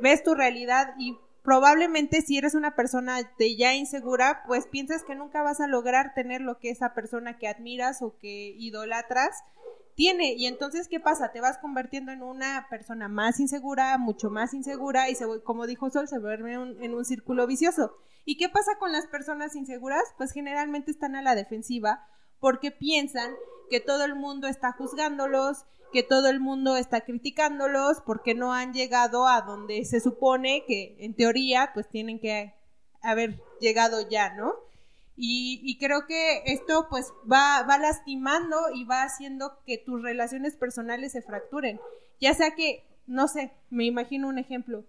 ves 0.00 0.22
tu 0.22 0.34
realidad 0.34 0.94
y 0.98 1.18
probablemente 1.42 2.22
si 2.22 2.38
eres 2.38 2.54
una 2.54 2.74
persona 2.74 3.20
de 3.38 3.56
ya 3.56 3.74
insegura, 3.74 4.42
pues 4.46 4.66
piensas 4.66 5.02
que 5.02 5.14
nunca 5.14 5.42
vas 5.42 5.60
a 5.60 5.66
lograr 5.66 6.14
tener 6.14 6.40
lo 6.40 6.58
que 6.58 6.70
esa 6.70 6.94
persona 6.94 7.36
que 7.36 7.48
admiras 7.48 8.00
o 8.02 8.16
que 8.18 8.54
idolatras 8.58 9.42
tiene. 9.94 10.34
Y 10.34 10.46
entonces, 10.46 10.88
¿qué 10.88 11.00
pasa? 11.00 11.32
Te 11.32 11.40
vas 11.40 11.58
convirtiendo 11.58 12.12
en 12.12 12.22
una 12.22 12.66
persona 12.70 13.08
más 13.08 13.40
insegura, 13.40 13.98
mucho 13.98 14.30
más 14.30 14.54
insegura 14.54 15.10
y 15.10 15.14
se, 15.14 15.26
como 15.44 15.66
dijo 15.66 15.90
Sol, 15.90 16.08
se 16.08 16.18
vuelve 16.18 16.54
en 16.54 16.94
un 16.94 17.04
círculo 17.04 17.46
vicioso. 17.46 17.96
¿Y 18.24 18.36
qué 18.36 18.48
pasa 18.48 18.72
con 18.78 18.92
las 18.92 19.06
personas 19.06 19.56
inseguras? 19.56 20.04
Pues 20.16 20.32
generalmente 20.32 20.90
están 20.90 21.16
a 21.16 21.22
la 21.22 21.34
defensiva 21.34 22.06
porque 22.38 22.70
piensan 22.70 23.32
que 23.70 23.80
todo 23.80 24.04
el 24.04 24.14
mundo 24.14 24.48
está 24.48 24.72
juzgándolos, 24.72 25.64
que 25.92 26.02
todo 26.02 26.28
el 26.28 26.40
mundo 26.40 26.76
está 26.76 27.02
criticándolos 27.02 28.00
porque 28.04 28.34
no 28.34 28.52
han 28.52 28.72
llegado 28.72 29.26
a 29.26 29.42
donde 29.42 29.84
se 29.84 30.00
supone 30.00 30.64
que 30.66 30.96
en 31.00 31.14
teoría 31.14 31.70
pues 31.74 31.88
tienen 31.88 32.18
que 32.18 32.54
haber 33.02 33.40
llegado 33.60 34.08
ya, 34.08 34.34
¿no? 34.34 34.54
Y, 35.16 35.76
creo 35.78 36.06
que 36.06 36.42
esto 36.46 36.86
pues 36.88 37.12
va, 37.30 37.64
va 37.68 37.78
lastimando 37.78 38.56
y 38.74 38.84
va 38.84 39.02
haciendo 39.02 39.58
que 39.66 39.78
tus 39.78 40.02
relaciones 40.02 40.56
personales 40.56 41.12
se 41.12 41.22
fracturen. 41.22 41.80
Ya 42.20 42.34
sea 42.34 42.54
que, 42.54 42.84
no 43.06 43.28
sé, 43.28 43.52
me 43.70 43.84
imagino 43.84 44.28
un 44.28 44.38
ejemplo, 44.38 44.84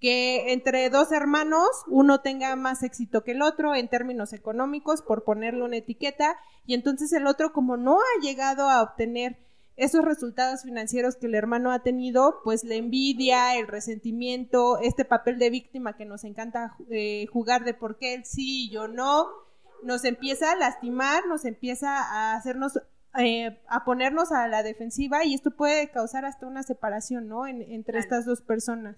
que 0.00 0.52
entre 0.52 0.90
dos 0.90 1.12
hermanos 1.12 1.68
uno 1.88 2.20
tenga 2.20 2.54
más 2.56 2.82
éxito 2.82 3.24
que 3.24 3.32
el 3.32 3.42
otro 3.42 3.74
en 3.74 3.88
términos 3.88 4.32
económicos, 4.32 5.02
por 5.02 5.24
ponerle 5.24 5.62
una 5.62 5.76
etiqueta, 5.76 6.36
y 6.66 6.74
entonces 6.74 7.12
el 7.12 7.26
otro 7.26 7.52
como 7.52 7.76
no 7.76 7.98
ha 7.98 8.22
llegado 8.22 8.68
a 8.68 8.82
obtener 8.82 9.38
esos 9.76 10.04
resultados 10.04 10.62
financieros 10.62 11.16
que 11.16 11.26
el 11.26 11.36
hermano 11.36 11.70
ha 11.70 11.84
tenido, 11.84 12.40
pues 12.42 12.64
la 12.64 12.74
envidia, 12.74 13.56
el 13.56 13.68
resentimiento, 13.68 14.78
este 14.80 15.04
papel 15.04 15.38
de 15.38 15.50
víctima 15.50 15.96
que 15.96 16.04
nos 16.04 16.24
encanta 16.24 16.76
eh, 16.90 17.26
jugar 17.32 17.64
de 17.64 17.74
por 17.74 17.96
qué 17.96 18.14
él 18.14 18.24
sí 18.24 18.66
y 18.66 18.70
yo 18.70 18.88
no, 18.88 19.28
nos 19.82 20.04
empieza 20.04 20.52
a 20.52 20.56
lastimar, 20.56 21.26
nos 21.26 21.44
empieza 21.44 21.98
a 21.98 22.34
hacernos, 22.34 22.80
eh, 23.18 23.60
a 23.68 23.84
ponernos 23.84 24.32
a 24.32 24.48
la 24.48 24.62
defensiva 24.62 25.24
y 25.24 25.34
esto 25.34 25.50
puede 25.50 25.90
causar 25.90 26.24
hasta 26.24 26.46
una 26.46 26.62
separación, 26.62 27.28
¿no? 27.28 27.46
entre 27.46 27.98
estas 27.98 28.24
dos 28.24 28.42
personas. 28.42 28.96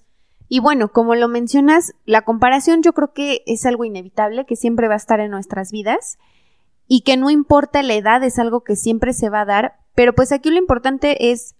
Y 0.48 0.58
bueno, 0.58 0.90
como 0.90 1.14
lo 1.14 1.28
mencionas, 1.28 1.92
la 2.06 2.22
comparación 2.22 2.82
yo 2.82 2.92
creo 2.92 3.12
que 3.12 3.42
es 3.46 3.64
algo 3.66 3.84
inevitable, 3.84 4.46
que 4.46 4.56
siempre 4.56 4.88
va 4.88 4.94
a 4.94 4.96
estar 4.96 5.20
en 5.20 5.30
nuestras 5.30 5.70
vidas 5.70 6.18
y 6.88 7.02
que 7.02 7.16
no 7.16 7.30
importa 7.30 7.84
la 7.84 7.94
edad, 7.94 8.22
es 8.24 8.36
algo 8.40 8.64
que 8.64 8.74
siempre 8.74 9.12
se 9.12 9.30
va 9.30 9.42
a 9.42 9.44
dar, 9.44 9.76
pero 9.94 10.12
pues 10.12 10.32
aquí 10.32 10.50
lo 10.50 10.58
importante 10.58 11.30
es 11.30 11.54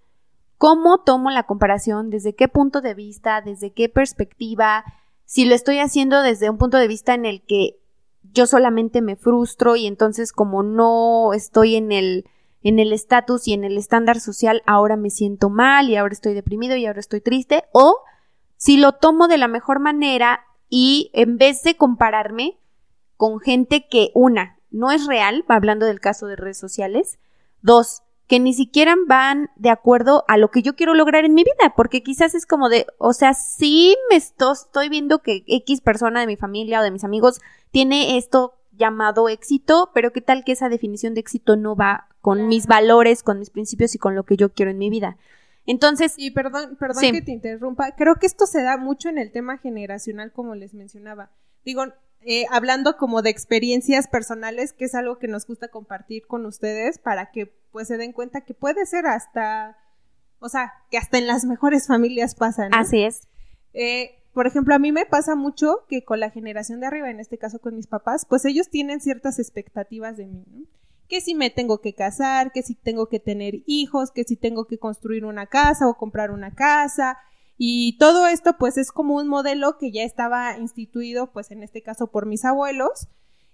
cómo 0.59 0.99
tomo 1.05 1.31
la 1.31 1.45
comparación, 1.45 2.11
desde 2.11 2.35
qué 2.35 2.49
punto 2.49 2.81
de 2.81 2.95
vista, 2.95 3.41
desde 3.41 3.73
qué 3.73 3.89
perspectiva, 3.89 4.85
si 5.25 5.45
lo 5.45 5.55
estoy 5.55 5.79
haciendo 5.79 6.21
desde 6.23 6.51
un 6.51 6.59
punto 6.59 6.77
de 6.77 6.89
vista 6.89 7.15
en 7.15 7.27
el 7.27 7.43
que 7.43 7.79
yo 8.23 8.47
solamente 8.47 9.03
me 9.03 9.17
frustro 9.17 9.77
y 9.77 9.87
entonces 9.87 10.33
como 10.33 10.63
no 10.63 11.33
estoy 11.33 11.77
en 11.77 11.93
el 11.93 12.25
en 12.63 12.79
el 12.79 12.93
estatus 12.93 13.49
y 13.49 13.55
en 13.55 13.65
el 13.65 13.79
estándar 13.79 14.21
social, 14.21 14.63
ahora 14.67 14.97
me 14.97 15.11
siento 15.11 15.49
mal 15.49 15.89
y 15.89 15.97
ahora 15.97 16.13
estoy 16.13 16.35
deprimido 16.35 16.77
y 16.77 16.85
ahora 16.85 17.01
estoy 17.01 17.23
triste, 17.23 17.65
o 17.73 18.01
si 18.57 18.77
lo 18.77 18.93
tomo 18.93 19.29
de 19.29 19.39
la 19.39 19.49
mejor 19.49 19.81
manera 19.81 20.45
y 20.69 21.11
en 21.15 21.39
vez 21.39 21.63
de 21.63 21.77
compararme 21.77 22.59
con 23.17 23.41
gente 23.41 23.87
que 23.89 24.11
una 24.15 24.59
no 24.71 24.91
es 24.91 25.07
real, 25.07 25.45
hablando 25.49 25.87
del 25.87 26.01
caso 26.01 26.27
de 26.27 26.37
redes 26.37 26.59
sociales, 26.59 27.19
dos, 27.63 28.03
que 28.31 28.39
ni 28.39 28.55
siquiera 28.55 28.95
van 29.09 29.51
de 29.57 29.71
acuerdo 29.71 30.25
a 30.29 30.37
lo 30.37 30.53
que 30.53 30.63
yo 30.63 30.77
quiero 30.77 30.95
lograr 30.95 31.25
en 31.25 31.35
mi 31.35 31.43
vida, 31.43 31.75
porque 31.75 32.05
quizás 32.05 32.37
es 32.37 32.47
como 32.47 32.69
de, 32.69 32.87
o 32.97 33.13
sea, 33.13 33.35
sí 33.35 33.97
me 34.09 34.15
estoy 34.15 34.89
viendo 34.89 35.19
que 35.19 35.43
X 35.49 35.81
persona 35.81 36.21
de 36.21 36.29
mi 36.29 36.37
familia 36.37 36.79
o 36.79 36.85
de 36.85 36.93
mis 36.93 37.03
amigos 37.03 37.41
tiene 37.73 38.19
esto 38.19 38.55
llamado 38.71 39.29
éxito, 39.29 39.91
pero 39.95 40.13
qué 40.13 40.21
tal 40.21 40.45
que 40.45 40.53
esa 40.53 40.69
definición 40.69 41.15
de 41.15 41.23
éxito 41.23 41.57
no 41.57 41.75
va 41.75 42.07
con 42.21 42.47
mis 42.47 42.69
valores, 42.69 43.25
con 43.25 43.41
mis 43.41 43.51
principios 43.51 43.97
y 43.97 43.99
con 43.99 44.15
lo 44.15 44.23
que 44.23 44.37
yo 44.37 44.53
quiero 44.53 44.71
en 44.71 44.79
mi 44.79 44.91
vida. 44.91 45.17
Entonces. 45.67 46.15
Y 46.17 46.31
perdón, 46.31 46.77
perdón 46.79 47.03
que 47.11 47.23
te 47.23 47.33
interrumpa. 47.33 47.97
Creo 47.97 48.15
que 48.15 48.27
esto 48.27 48.47
se 48.47 48.63
da 48.63 48.77
mucho 48.77 49.09
en 49.09 49.19
el 49.19 49.33
tema 49.33 49.59
generacional, 49.59 50.31
como 50.31 50.55
les 50.55 50.73
mencionaba. 50.73 51.33
Digo, 51.65 51.83
eh, 52.23 52.45
hablando 52.51 52.97
como 52.97 53.23
de 53.23 53.31
experiencias 53.31 54.07
personales, 54.07 54.73
que 54.73 54.85
es 54.85 54.95
algo 54.95 55.19
que 55.19 55.29
nos 55.29 55.47
gusta 55.47 55.69
compartir 55.69 56.27
con 56.27 56.45
ustedes 56.45 56.99
para 56.99 57.31
que 57.31 57.47
pues 57.73 57.89
se 57.89 57.97
den 57.97 58.13
cuenta 58.13 58.43
que 58.43 58.53
puede 58.53 58.85
ser 58.85 59.07
hasta, 59.07 59.79
o 60.39 60.49
sea, 60.49 60.75
que 60.91 60.99
hasta 60.99 61.19
en 61.19 61.27
las 61.27 61.45
mejores 61.45 61.87
familias 61.87 62.35
pasa, 62.35 62.69
Así 62.73 63.05
es. 63.05 63.23
Eh, 63.73 64.21
por 64.35 64.47
ejemplo, 64.47 64.75
a 64.75 64.79
mí 64.79 64.93
me 64.93 65.07
pasa 65.07 65.35
mucho 65.35 65.87
que 65.89 66.05
con 66.05 66.21
la 66.21 66.31
generación 66.31 66.81
de 66.81 66.87
arriba, 66.87 67.11
en 67.11 67.21
este 67.21 67.39
caso 67.39 67.59
con 67.59 67.75
mis 67.75 67.87
papás, 67.87 68.27
pues 68.29 68.45
ellos 68.45 68.69
tienen 68.69 69.01
ciertas 69.01 69.39
expectativas 69.39 70.17
de 70.17 70.27
mí, 70.27 70.45
¿no? 70.47 70.67
Que 71.09 71.21
si 71.21 71.35
me 71.35 71.51
tengo 71.51 71.81
que 71.81 71.95
casar, 71.95 72.53
que 72.53 72.63
si 72.63 72.77
tengo 72.77 73.09
que 73.09 73.19
tener 73.19 73.63
hijos, 73.67 74.13
que 74.13 74.23
si 74.23 74.37
tengo 74.37 74.67
que 74.67 74.79
construir 74.79 75.25
una 75.25 75.47
casa 75.47 75.89
o 75.89 75.97
comprar 75.97 76.31
una 76.31 76.55
casa, 76.55 77.19
y 77.63 77.99
todo 77.99 78.27
esto 78.27 78.57
pues 78.59 78.79
es 78.79 78.91
como 78.91 79.17
un 79.17 79.29
modelo 79.29 79.77
que 79.77 79.93
ya 79.93 80.03
estaba 80.03 80.57
instituido 80.57 81.31
pues 81.31 81.51
en 81.51 81.63
este 81.63 81.83
caso 81.83 82.11
por 82.11 82.25
mis 82.25 82.47
abuelos 82.47 83.09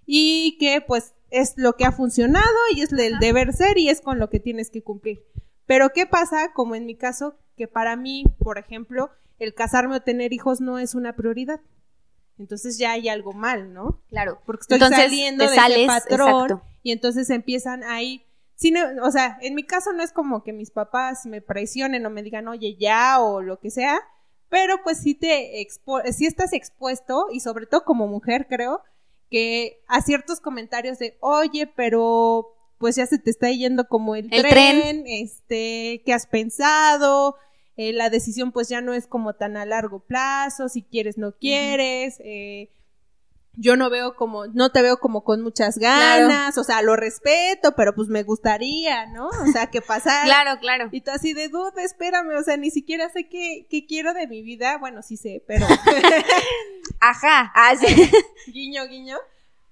y 0.06 0.56
que 0.60 0.80
pues 0.80 1.14
es 1.32 1.54
lo 1.56 1.72
que 1.72 1.86
ha 1.86 1.90
funcionado 1.90 2.46
y 2.72 2.82
es 2.82 2.92
el 2.92 3.18
deber 3.18 3.52
ser 3.52 3.78
y 3.78 3.88
es 3.88 4.00
con 4.00 4.20
lo 4.20 4.30
que 4.30 4.38
tienes 4.38 4.70
que 4.70 4.80
cumplir. 4.80 5.24
Pero 5.66 5.90
¿qué 5.92 6.06
pasa? 6.06 6.52
Como 6.52 6.76
en 6.76 6.86
mi 6.86 6.94
caso, 6.94 7.36
que 7.56 7.66
para 7.66 7.96
mí, 7.96 8.22
por 8.38 8.58
ejemplo, 8.58 9.10
el 9.40 9.54
casarme 9.54 9.96
o 9.96 10.00
tener 10.00 10.32
hijos 10.32 10.60
no 10.60 10.78
es 10.78 10.94
una 10.94 11.16
prioridad. 11.16 11.60
Entonces 12.38 12.78
ya 12.78 12.92
hay 12.92 13.08
algo 13.08 13.32
mal, 13.32 13.74
¿no? 13.74 14.04
Claro. 14.08 14.40
Porque 14.46 14.60
estoy 14.60 14.78
saliendo 14.78 15.50
de 15.50 15.56
ese 15.56 15.86
patrón 15.88 16.62
y 16.84 16.92
entonces 16.92 17.28
empiezan 17.30 17.82
ahí 17.82 18.24
o 19.02 19.10
sea, 19.10 19.38
en 19.42 19.54
mi 19.54 19.64
caso 19.64 19.92
no 19.92 20.02
es 20.02 20.12
como 20.12 20.42
que 20.42 20.52
mis 20.52 20.70
papás 20.70 21.26
me 21.26 21.40
presionen 21.42 22.06
o 22.06 22.10
me 22.10 22.22
digan, 22.22 22.48
oye, 22.48 22.76
ya, 22.78 23.20
o 23.20 23.42
lo 23.42 23.58
que 23.60 23.70
sea, 23.70 24.00
pero 24.48 24.82
pues 24.82 24.98
sí 24.98 25.14
te 25.14 25.60
expo 25.60 26.00
sí 26.12 26.26
estás 26.26 26.52
expuesto, 26.52 27.26
y 27.32 27.40
sobre 27.40 27.66
todo 27.66 27.84
como 27.84 28.06
mujer, 28.06 28.46
creo, 28.48 28.82
que 29.30 29.82
a 29.88 30.00
ciertos 30.00 30.40
comentarios 30.40 30.98
de, 30.98 31.16
oye, 31.20 31.66
pero 31.66 32.52
pues 32.78 32.96
ya 32.96 33.06
se 33.06 33.18
te 33.18 33.30
está 33.30 33.50
yendo 33.50 33.88
como 33.88 34.14
el, 34.14 34.30
tren, 34.30 35.04
este, 35.06 36.02
¿qué 36.04 36.12
has 36.12 36.26
pensado? 36.26 37.36
Eh, 37.76 37.92
la 37.92 38.10
decisión 38.10 38.52
pues 38.52 38.68
ya 38.68 38.80
no 38.80 38.94
es 38.94 39.06
como 39.06 39.34
tan 39.34 39.56
a 39.56 39.66
largo 39.66 40.00
plazo, 40.00 40.68
si 40.68 40.82
quieres, 40.82 41.18
no 41.18 41.32
quieres, 41.32 42.20
eh, 42.20 42.70
yo 43.56 43.76
no 43.76 43.88
veo 43.88 44.14
como, 44.16 44.46
no 44.46 44.70
te 44.70 44.82
veo 44.82 44.98
como 44.98 45.24
con 45.24 45.42
muchas 45.42 45.78
ganas, 45.78 46.56
o 46.58 46.64
sea, 46.64 46.82
lo 46.82 46.94
respeto, 46.94 47.72
pero 47.74 47.94
pues 47.94 48.08
me 48.08 48.22
gustaría, 48.22 49.06
¿no? 49.06 49.28
O 49.28 49.46
sea, 49.52 49.68
que 49.68 49.80
pasara. 49.80 50.24
claro, 50.24 50.60
claro. 50.60 50.88
Y 50.92 51.00
tú 51.00 51.10
así 51.10 51.32
de 51.32 51.48
duda, 51.48 51.82
espérame, 51.82 52.36
o 52.38 52.42
sea, 52.42 52.56
ni 52.56 52.70
siquiera 52.70 53.08
sé 53.08 53.28
qué, 53.28 53.66
qué 53.70 53.86
quiero 53.86 54.12
de 54.12 54.26
mi 54.26 54.42
vida, 54.42 54.76
bueno, 54.78 55.02
sí 55.02 55.16
sé, 55.16 55.42
pero. 55.46 55.66
Ajá, 57.00 57.52
así. 57.54 57.86
Ah, 57.88 58.18
guiño, 58.52 58.86
guiño. 58.86 59.16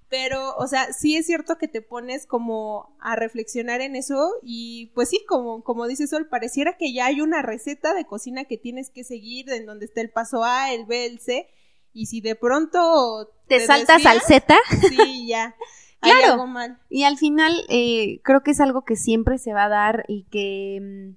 Pero, 0.07 0.55
o 0.57 0.67
sea, 0.67 0.93
sí 0.93 1.17
es 1.17 1.25
cierto 1.25 1.57
que 1.57 1.67
te 1.67 1.81
pones 1.81 2.27
como 2.27 2.95
a 2.99 3.15
reflexionar 3.15 3.81
en 3.81 3.95
eso 3.95 4.33
y 4.43 4.91
pues 4.93 5.09
sí, 5.09 5.25
como, 5.27 5.63
como 5.63 5.87
dice 5.87 6.07
Sol, 6.07 6.27
pareciera 6.27 6.77
que 6.77 6.93
ya 6.93 7.07
hay 7.07 7.21
una 7.21 7.41
receta 7.41 7.93
de 7.93 8.05
cocina 8.05 8.45
que 8.45 8.57
tienes 8.57 8.91
que 8.91 9.03
seguir 9.03 9.49
en 9.49 9.65
donde 9.65 9.85
está 9.85 10.01
el 10.01 10.11
paso 10.11 10.43
A, 10.43 10.71
el 10.73 10.85
B, 10.85 11.07
el 11.07 11.19
C 11.19 11.49
y 11.95 12.07
si 12.07 12.19
de 12.19 12.35
pronto 12.35 13.31
te, 13.47 13.65
saltas 13.65 14.05
al 14.05 14.21
Z, 14.21 14.53
sí, 14.89 15.27
ya. 15.27 15.55
Algo 16.01 16.45
mal. 16.45 16.77
Y 16.89 17.03
al 17.03 17.17
final 17.17 17.53
eh, 17.69 18.19
creo 18.21 18.43
que 18.43 18.51
es 18.51 18.59
algo 18.59 18.83
que 18.83 18.95
siempre 18.95 19.39
se 19.39 19.53
va 19.53 19.63
a 19.63 19.69
dar 19.69 20.03
y 20.07 20.25
que, 20.25 20.79
mm, 20.79 21.15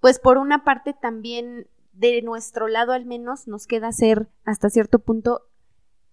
pues 0.00 0.18
por 0.18 0.36
una 0.36 0.64
parte 0.64 0.92
también 0.92 1.66
de 1.92 2.20
nuestro 2.20 2.68
lado 2.68 2.92
al 2.92 3.06
menos 3.06 3.48
nos 3.48 3.66
queda 3.66 3.90
ser 3.90 4.28
hasta 4.44 4.68
cierto 4.68 4.98
punto 4.98 5.48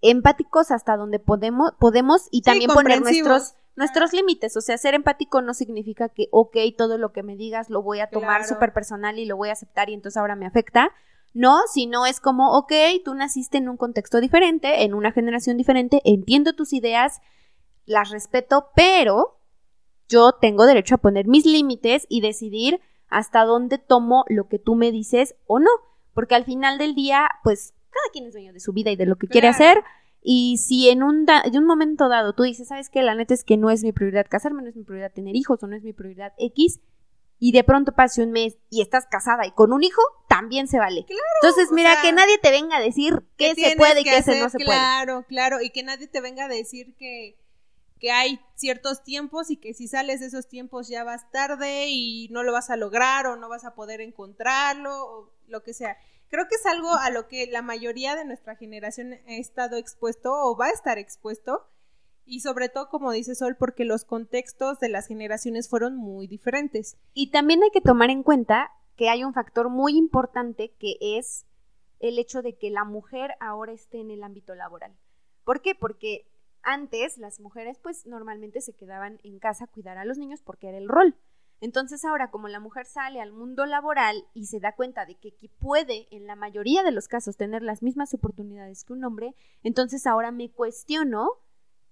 empáticos 0.01 0.71
hasta 0.71 0.95
donde 0.95 1.19
podemos, 1.19 1.73
podemos 1.77 2.29
y 2.31 2.43
también 2.43 2.71
poner 2.71 3.01
nuestros, 3.01 3.55
nuestros 3.75 4.13
límites. 4.13 4.55
O 4.55 4.61
sea, 4.61 4.77
ser 4.77 4.93
empático 4.93 5.41
no 5.41 5.53
significa 5.53 6.07
que, 6.07 6.29
ok, 6.31 6.55
todo 6.77 6.97
lo 6.97 7.11
que 7.11 7.23
me 7.23 7.35
digas 7.35 7.69
lo 7.69 7.81
voy 7.81 7.99
a 7.99 8.07
tomar 8.07 8.45
súper 8.45 8.71
personal 8.71 9.19
y 9.19 9.25
lo 9.25 9.35
voy 9.35 9.49
a 9.49 9.53
aceptar 9.53 9.89
y 9.89 9.93
entonces 9.93 10.17
ahora 10.17 10.35
me 10.35 10.45
afecta. 10.45 10.91
No, 11.35 11.59
sino 11.69 12.05
es 12.05 12.21
como, 12.21 12.57
ok, 12.57 12.71
tú 13.03 13.13
naciste 13.13 13.57
en 13.57 13.67
un 13.67 13.75
contexto 13.75 14.21
diferente, 14.21 14.83
en 14.85 14.93
una 14.93 15.11
generación 15.11 15.57
diferente, 15.57 16.01
entiendo 16.05 16.53
tus 16.53 16.71
ideas, 16.71 17.19
las 17.85 18.09
respeto, 18.09 18.69
pero 18.73 19.41
yo 20.07 20.31
tengo 20.31 20.65
derecho 20.65 20.95
a 20.95 20.99
poner 20.99 21.27
mis 21.27 21.45
límites 21.45 22.05
y 22.07 22.21
decidir 22.21 22.79
hasta 23.09 23.43
dónde 23.43 23.77
tomo 23.77 24.23
lo 24.29 24.47
que 24.47 24.59
tú 24.59 24.75
me 24.75 24.93
dices 24.93 25.35
o 25.45 25.59
no. 25.59 25.69
Porque 26.13 26.35
al 26.35 26.45
final 26.45 26.77
del 26.77 26.95
día, 26.95 27.27
pues 27.43 27.73
cada 27.89 28.11
quien 28.13 28.27
es 28.27 28.31
dueño 28.31 28.53
de 28.53 28.61
su 28.61 28.71
vida 28.71 28.89
y 28.91 28.95
de 28.95 29.05
lo 29.05 29.17
que 29.17 29.27
quiere 29.27 29.49
hacer. 29.49 29.83
Y 30.21 30.57
si 30.57 30.89
en 30.89 31.03
un, 31.03 31.25
en 31.43 31.57
un 31.57 31.65
momento 31.65 32.07
dado 32.07 32.31
tú 32.31 32.43
dices, 32.43 32.69
¿sabes 32.69 32.89
qué? 32.89 33.03
La 33.03 33.13
neta 33.13 33.33
es 33.33 33.43
que 33.43 33.57
no 33.57 33.69
es 33.69 33.83
mi 33.83 33.91
prioridad 33.91 34.25
casarme, 34.29 34.61
no 34.61 34.69
es 34.69 34.77
mi 34.77 34.83
prioridad 34.83 35.11
tener 35.11 35.35
hijos 35.35 35.61
o 35.61 35.67
no 35.67 35.75
es 35.75 35.83
mi 35.83 35.91
prioridad 35.91 36.31
X, 36.37 36.79
y 37.39 37.51
de 37.51 37.63
pronto 37.63 37.93
pase 37.93 38.23
un 38.23 38.31
mes 38.31 38.57
y 38.69 38.81
estás 38.81 39.05
casada 39.09 39.45
y 39.45 39.51
con 39.51 39.73
un 39.73 39.83
hijo, 39.83 40.01
también 40.27 40.67
se 40.67 40.79
vale. 40.79 41.05
Entonces, 41.41 41.71
mira, 41.71 42.01
que 42.01 42.13
nadie 42.13 42.37
te 42.37 42.51
venga 42.51 42.77
a 42.77 42.81
decir 42.81 43.25
qué 43.37 43.53
se 43.55 43.75
puede 43.75 44.01
y 44.01 44.03
qué 44.03 44.23
se 44.23 44.39
no 44.39 44.49
se 44.49 44.57
puede. 44.57 44.77
Claro, 44.77 45.25
claro, 45.27 45.61
y 45.61 45.69
que 45.69 45.83
nadie 45.83 46.07
te 46.07 46.21
venga 46.21 46.45
a 46.45 46.47
decir 46.47 46.95
que, 46.97 47.37
que 47.99 48.11
hay 48.11 48.39
ciertos 48.55 49.03
tiempos 49.03 49.51
y 49.51 49.57
que 49.57 49.73
si 49.73 49.87
sales 49.87 50.21
de 50.21 50.27
esos 50.27 50.47
tiempos 50.47 50.87
ya 50.87 51.03
vas 51.03 51.29
tarde 51.31 51.87
y 51.89 52.29
no 52.31 52.43
lo 52.43 52.53
vas 52.53 52.69
a 52.69 52.77
lograr 52.77 53.27
o 53.27 53.35
no 53.35 53.49
vas 53.49 53.65
a 53.65 53.75
poder 53.75 54.01
encontrarlo 54.01 54.91
o 54.93 55.33
lo 55.47 55.63
que 55.63 55.73
sea. 55.73 55.97
Creo 56.29 56.47
que 56.47 56.55
es 56.55 56.65
algo 56.65 56.93
a 56.93 57.09
lo 57.11 57.27
que 57.27 57.47
la 57.47 57.61
mayoría 57.61 58.15
de 58.15 58.25
nuestra 58.25 58.55
generación 58.55 59.13
ha 59.13 59.33
estado 59.33 59.77
expuesto 59.77 60.33
o 60.33 60.57
va 60.57 60.67
a 60.67 60.71
estar 60.71 60.97
expuesto. 60.97 61.67
Y 62.25 62.39
sobre 62.39 62.69
todo, 62.69 62.89
como 62.89 63.11
dice 63.11 63.35
Sol, 63.35 63.55
porque 63.57 63.85
los 63.85 64.03
contextos 64.03 64.79
de 64.79 64.89
las 64.89 65.07
generaciones 65.07 65.69
fueron 65.69 65.95
muy 65.95 66.27
diferentes. 66.27 66.97
Y 67.13 67.29
también 67.31 67.61
hay 67.63 67.69
que 67.69 67.81
tomar 67.81 68.09
en 68.09 68.23
cuenta 68.23 68.71
que 68.95 69.09
hay 69.09 69.23
un 69.23 69.33
factor 69.33 69.69
muy 69.69 69.97
importante 69.97 70.73
que 70.79 70.97
es 70.99 71.45
el 71.99 72.19
hecho 72.19 72.41
de 72.41 72.57
que 72.57 72.69
la 72.69 72.83
mujer 72.83 73.35
ahora 73.39 73.71
esté 73.71 73.99
en 73.99 74.11
el 74.11 74.23
ámbito 74.23 74.55
laboral. 74.55 74.95
¿Por 75.43 75.61
qué? 75.61 75.75
Porque 75.75 76.27
antes 76.63 77.17
las 77.17 77.39
mujeres 77.39 77.77
pues 77.81 78.05
normalmente 78.05 78.59
se 78.61 78.73
quedaban 78.73 79.19
en 79.23 79.39
casa 79.39 79.65
a 79.65 79.67
cuidar 79.67 79.97
a 79.97 80.05
los 80.05 80.17
niños 80.17 80.41
porque 80.41 80.69
era 80.69 80.77
el 80.77 80.89
rol. 80.89 81.15
Entonces 81.61 82.03
ahora 82.03 82.31
como 82.31 82.47
la 82.47 82.59
mujer 82.59 82.85
sale 82.85 83.21
al 83.21 83.31
mundo 83.31 83.65
laboral 83.65 84.25
y 84.33 84.47
se 84.47 84.59
da 84.59 84.75
cuenta 84.75 85.05
de 85.05 85.15
que, 85.15 85.33
puede 85.59 86.07
en 86.11 86.27
la 86.27 86.35
mayoría 86.35 86.83
de 86.83 86.91
los 86.91 87.07
casos 87.07 87.37
tener 87.37 87.61
las 87.61 87.81
mismas 87.81 88.13
oportunidades 88.13 88.83
que 88.83 88.93
un 88.93 89.03
hombre, 89.03 89.35
entonces 89.63 90.05
ahora 90.05 90.31
me 90.31 90.51
cuestiono 90.51 91.29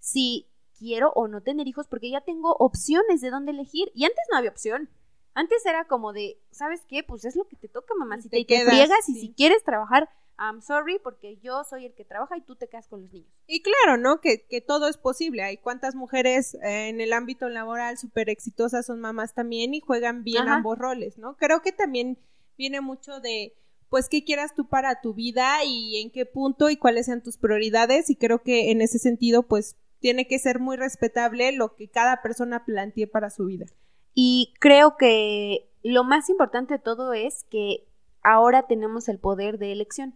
si 0.04 0.50
quiero 0.78 1.12
o 1.16 1.30
no 1.30 1.42
tener 1.42 1.68
hijos 1.68 1.88
porque 1.88 2.10
ya 2.10 2.22
tengo 2.22 2.54
opciones 2.60 3.22
de 3.22 3.30
dónde 3.30 3.52
elegir 3.52 3.90
y 3.96 4.04
antes 4.04 4.24
no 4.30 4.38
había 4.38 4.50
opción. 4.50 4.90
Antes 5.34 5.66
era 5.66 5.88
como 5.88 6.12
de, 6.12 6.40
¿sabes 6.52 6.82
qué? 6.88 7.04
Pues 7.04 7.26
es 7.26 7.36
lo 7.36 7.48
que 7.48 7.56
te 7.56 7.68
toca, 7.68 7.96
mamacita, 7.96 8.38
y 8.38 8.46
te, 8.46 8.56
y 8.56 8.60
te 8.60 8.66
friegas 8.66 9.10
y 9.10 9.14
si 9.14 9.34
quieres 9.34 9.64
trabajar 9.64 10.10
I'm 10.38 10.62
sorry 10.62 11.00
porque 11.02 11.38
yo 11.38 11.64
soy 11.64 11.86
el 11.86 11.94
que 11.94 12.06
trabaja 12.06 12.38
y 12.38 12.42
tú 12.42 12.56
te 12.56 12.68
quedas 12.68 12.88
con 12.88 13.02
los 13.02 13.14
niños. 13.14 13.32
Y 13.48 13.62
claro, 13.62 13.98
¿no? 13.98 14.20
Que, 14.20 14.46
que 14.50 14.62
todo 14.62 14.88
es 14.88 14.98
posible. 14.98 15.44
Hay 15.44 15.58
cuántas 15.58 15.96
mujeres 15.96 16.56
eh, 16.56 16.90
en 16.90 17.02
el 17.02 17.14
ámbito 17.14 17.50
laboral 17.50 17.98
súper 17.98 18.30
exitosas 18.30 18.86
son 18.86 19.00
mamás 19.00 19.34
también 19.34 19.74
y 19.74 19.80
juegan 19.80 20.24
bien 20.24 20.48
ambos 20.48 20.78
roles, 20.78 21.18
¿no? 21.18 21.38
Creo 21.38 21.62
que 21.62 21.72
también 21.72 22.18
viene 22.58 22.82
mucho 22.82 23.20
de, 23.20 23.56
pues, 23.90 24.10
qué 24.10 24.24
quieras 24.24 24.54
tú 24.56 24.68
para 24.68 25.02
tu 25.02 25.14
vida 25.14 25.64
y 25.64 26.02
en 26.02 26.12
qué 26.12 26.26
punto 26.26 26.70
y 26.70 26.78
cuáles 26.78 27.06
sean 27.06 27.22
tus 27.22 27.38
prioridades. 27.38 28.10
Y 28.10 28.16
creo 28.16 28.42
que 28.42 28.72
en 28.72 28.82
ese 28.82 28.98
sentido, 28.98 29.44
pues, 29.44 29.78
tiene 30.04 30.28
que 30.28 30.38
ser 30.38 30.60
muy 30.60 30.76
respetable 30.76 31.54
lo 31.54 31.76
que 31.76 31.88
cada 31.88 32.22
persona 32.22 32.66
plantee 32.66 33.08
para 33.08 33.30
su 33.30 33.46
vida. 33.46 33.68
Y 34.14 34.54
creo 34.60 34.98
que 34.98 35.72
lo 35.82 36.04
más 36.04 36.30
importante 36.30 36.74
de 36.74 36.80
todo 36.82 37.14
es 37.14 37.46
que 37.50 37.88
ahora 38.22 38.68
tenemos 38.68 39.08
el 39.08 39.18
poder 39.18 39.60
de 39.60 39.72
elección. 39.72 40.16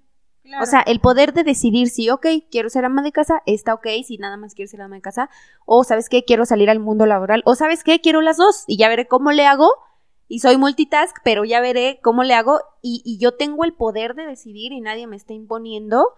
O 0.61 0.65
sea, 0.65 0.81
el 0.81 0.99
poder 0.99 1.31
de 1.31 1.45
decidir 1.45 1.87
si, 1.87 2.09
ok, 2.09 2.25
quiero 2.51 2.69
ser 2.69 2.83
ama 2.83 3.01
de 3.01 3.13
casa, 3.13 3.41
está 3.45 3.73
ok, 3.73 3.87
si 4.05 4.17
nada 4.17 4.35
más 4.35 4.55
quiero 4.55 4.69
ser 4.69 4.81
ama 4.81 4.97
de 4.97 5.01
casa, 5.01 5.29
o 5.65 5.85
sabes 5.85 6.09
qué, 6.09 6.25
quiero 6.25 6.45
salir 6.45 6.69
al 6.69 6.79
mundo 6.79 7.05
laboral, 7.05 7.41
o 7.45 7.55
sabes 7.55 7.85
qué, 7.85 8.01
quiero 8.01 8.19
las 8.19 8.35
dos, 8.35 8.65
y 8.67 8.77
ya 8.77 8.89
veré 8.89 9.07
cómo 9.07 9.31
le 9.31 9.45
hago, 9.45 9.69
y 10.27 10.39
soy 10.39 10.57
multitask, 10.57 11.15
pero 11.23 11.45
ya 11.45 11.61
veré 11.61 11.99
cómo 12.03 12.23
le 12.23 12.33
hago, 12.33 12.59
y, 12.81 13.01
y 13.05 13.19
yo 13.19 13.35
tengo 13.35 13.63
el 13.63 13.73
poder 13.73 14.15
de 14.15 14.25
decidir 14.25 14.73
y 14.73 14.81
nadie 14.81 15.07
me 15.07 15.15
está 15.15 15.33
imponiendo, 15.33 16.13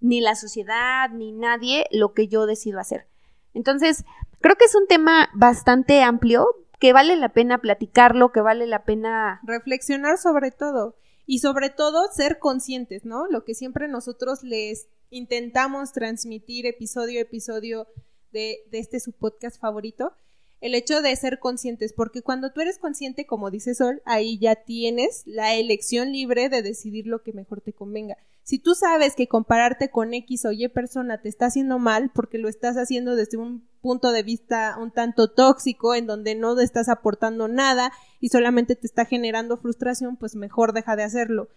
ni 0.00 0.20
la 0.20 0.34
sociedad, 0.34 1.10
ni 1.10 1.32
nadie, 1.32 1.86
lo 1.90 2.14
que 2.14 2.28
yo 2.28 2.46
decido 2.46 2.80
hacer. 2.80 3.06
Entonces, 3.54 4.04
creo 4.40 4.56
que 4.56 4.64
es 4.64 4.74
un 4.74 4.86
tema 4.86 5.28
bastante 5.34 6.02
amplio, 6.02 6.46
que 6.78 6.92
vale 6.92 7.16
la 7.16 7.28
pena 7.28 7.58
platicarlo, 7.58 8.32
que 8.32 8.40
vale 8.40 8.66
la 8.66 8.84
pena 8.84 9.40
reflexionar 9.44 10.16
sobre 10.16 10.50
todo 10.50 10.96
y 11.26 11.40
sobre 11.40 11.68
todo 11.68 12.08
ser 12.10 12.38
conscientes, 12.38 13.04
¿no? 13.04 13.26
Lo 13.28 13.44
que 13.44 13.54
siempre 13.54 13.86
nosotros 13.86 14.42
les 14.42 14.88
intentamos 15.10 15.92
transmitir 15.92 16.66
episodio 16.66 17.20
a 17.20 17.22
episodio 17.22 17.86
de, 18.32 18.60
de 18.70 18.78
este 18.78 18.98
su 18.98 19.12
podcast 19.12 19.60
favorito, 19.60 20.14
el 20.60 20.74
hecho 20.74 21.00
de 21.00 21.16
ser 21.16 21.38
conscientes, 21.38 21.92
porque 21.94 22.22
cuando 22.22 22.52
tú 22.52 22.60
eres 22.60 22.78
consciente, 22.78 23.26
como 23.26 23.50
dice 23.50 23.74
Sol, 23.74 24.02
ahí 24.04 24.38
ya 24.38 24.56
tienes 24.56 25.22
la 25.24 25.54
elección 25.54 26.12
libre 26.12 26.48
de 26.48 26.62
decidir 26.62 27.06
lo 27.06 27.22
que 27.22 27.32
mejor 27.32 27.60
te 27.60 27.72
convenga. 27.72 28.16
Si 28.42 28.58
tú 28.58 28.74
sabes 28.74 29.14
que 29.14 29.28
compararte 29.28 29.90
con 29.90 30.12
X 30.12 30.44
o 30.44 30.52
Y 30.52 30.68
persona 30.68 31.22
te 31.22 31.28
está 31.28 31.46
haciendo 31.46 31.78
mal 31.78 32.10
porque 32.14 32.38
lo 32.38 32.48
estás 32.48 32.76
haciendo 32.76 33.16
desde 33.16 33.38
un 33.38 33.68
punto 33.80 34.12
de 34.12 34.22
vista 34.22 34.76
un 34.78 34.90
tanto 34.90 35.30
tóxico 35.30 35.94
en 35.94 36.06
donde 36.06 36.34
no 36.34 36.58
estás 36.60 36.88
aportando 36.88 37.48
nada 37.48 37.92
y 38.20 38.28
solamente 38.28 38.76
te 38.76 38.86
está 38.86 39.04
generando 39.06 39.56
frustración, 39.56 40.16
pues 40.16 40.36
mejor 40.36 40.72
deja 40.72 40.96
de 40.96 41.04
hacerlo. 41.04 41.48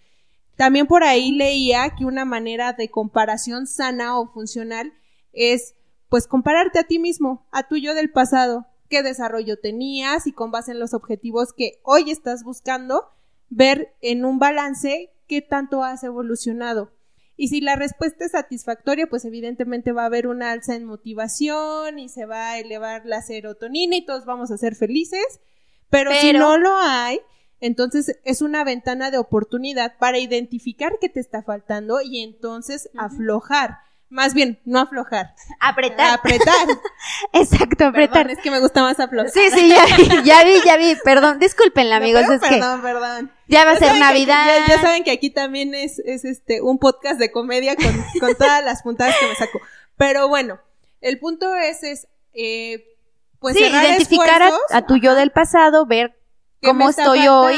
También 0.56 0.88
por 0.88 1.04
ahí 1.04 1.32
leía 1.32 1.96
que 1.98 2.06
una 2.06 2.26
manera 2.26 2.74
de 2.74 2.90
comparación 2.90 3.68
sana 3.68 4.18
o 4.20 4.32
funcional 4.32 4.94
es 5.34 5.74
pues 6.10 6.28
compararte 6.28 6.80
a 6.80 6.84
ti 6.84 7.00
mismo, 7.00 7.46
a 7.52 7.68
tu 7.68 7.76
yo 7.78 7.96
del 7.96 8.12
pasado, 8.12 8.68
qué 8.94 9.02
desarrollo 9.02 9.58
tenías 9.58 10.28
y 10.28 10.34
con 10.34 10.52
base 10.52 10.72
en 10.72 10.80
los 10.80 10.94
objetivos 10.94 11.52
que 11.52 11.80
hoy 11.82 12.12
estás 12.12 12.44
buscando, 12.44 13.10
ver 13.50 13.96
en 14.02 14.24
un 14.24 14.38
balance 14.38 15.10
qué 15.28 15.42
tanto 15.42 15.84
has 15.84 16.04
evolucionado. 16.04 16.92
Y 17.36 17.48
si 17.48 17.60
la 17.60 17.76
respuesta 17.76 18.24
es 18.24 18.34
satisfactoria, 18.34 19.08
pues 19.08 19.26
evidentemente 19.26 19.94
va 19.94 20.04
a 20.04 20.06
haber 20.06 20.28
una 20.28 20.52
alza 20.52 20.76
en 20.76 20.86
motivación 20.86 21.98
y 21.98 22.08
se 22.08 22.28
va 22.28 22.52
a 22.52 22.60
elevar 22.60 23.02
la 23.08 23.24
serotonina 23.24 23.96
y 23.96 24.06
todos 24.06 24.26
vamos 24.26 24.52
a 24.52 24.60
ser 24.60 24.76
felices. 24.76 25.40
Pero, 25.90 26.12
si 26.14 26.32
no 26.32 26.60
lo 26.60 26.78
hay, 26.78 27.20
entonces 27.62 28.20
es 28.24 28.44
una 28.44 28.64
ventana 28.64 29.10
de 29.10 29.18
oportunidad 29.18 29.98
para 29.98 30.20
identificar 30.20 31.00
qué 31.02 31.10
te 31.10 31.20
está 31.20 31.42
faltando 31.42 32.00
y 32.00 32.22
entonces 32.22 32.92
aflojar. 32.96 33.80
Más 34.10 34.36
bien, 34.36 34.60
no 34.66 34.78
aflojar. 34.78 35.34
Apretar. 35.60 36.20
Apretar. 36.20 36.68
Exacto, 37.34 37.86
apretar. 37.86 38.30
es 38.30 38.40
que 38.40 38.52
me 38.52 38.60
gusta 38.60 38.82
más 38.82 39.00
aflojar. 39.00 39.32
Sí, 39.32 39.50
sí, 39.52 39.70
ya, 39.70 39.86
ya 40.24 40.44
vi, 40.44 40.62
ya 40.66 40.78
vi. 40.78 40.96
Perdón, 41.04 41.40
discúlpenla, 41.40 41.98
amigos. 41.98 42.24
es 42.30 42.40
perdón, 42.40 42.82
perdón. 42.82 43.32
Ya 43.48 43.66
va 43.66 43.72
a 43.72 43.78
ser 43.78 43.98
Navidad. 44.00 44.66
ya, 44.68 44.82
saben 44.82 45.04
que 45.04 45.12
aquí 45.12 45.30
también 45.30 45.76
es, 45.76 46.00
es 46.00 46.26
este 46.26 46.62
un 46.62 46.80
podcast 46.80 47.20
de 47.20 47.32
comedia 47.32 47.76
con, 47.76 47.94
con 48.20 48.36
todas 48.36 48.64
las 48.64 48.84
puntadas 48.84 49.16
que 49.20 49.28
me 49.28 49.36
saco. 49.36 49.60
Pero 49.98 50.28
bueno, 50.28 50.60
el 51.02 51.20
punto 51.20 51.56
es, 51.56 51.84
es 51.84 52.08
eh, 52.34 52.98
pues 53.40 53.56
sí, 53.58 53.64
identificar 53.64 54.42
a, 54.72 54.86
tu 54.86 54.98
yo 54.98 55.16
del 55.16 55.32
pasado, 55.32 55.86
ver 55.86 56.18
cómo 56.62 56.90
estoy 56.90 57.28
hoy. 57.28 57.58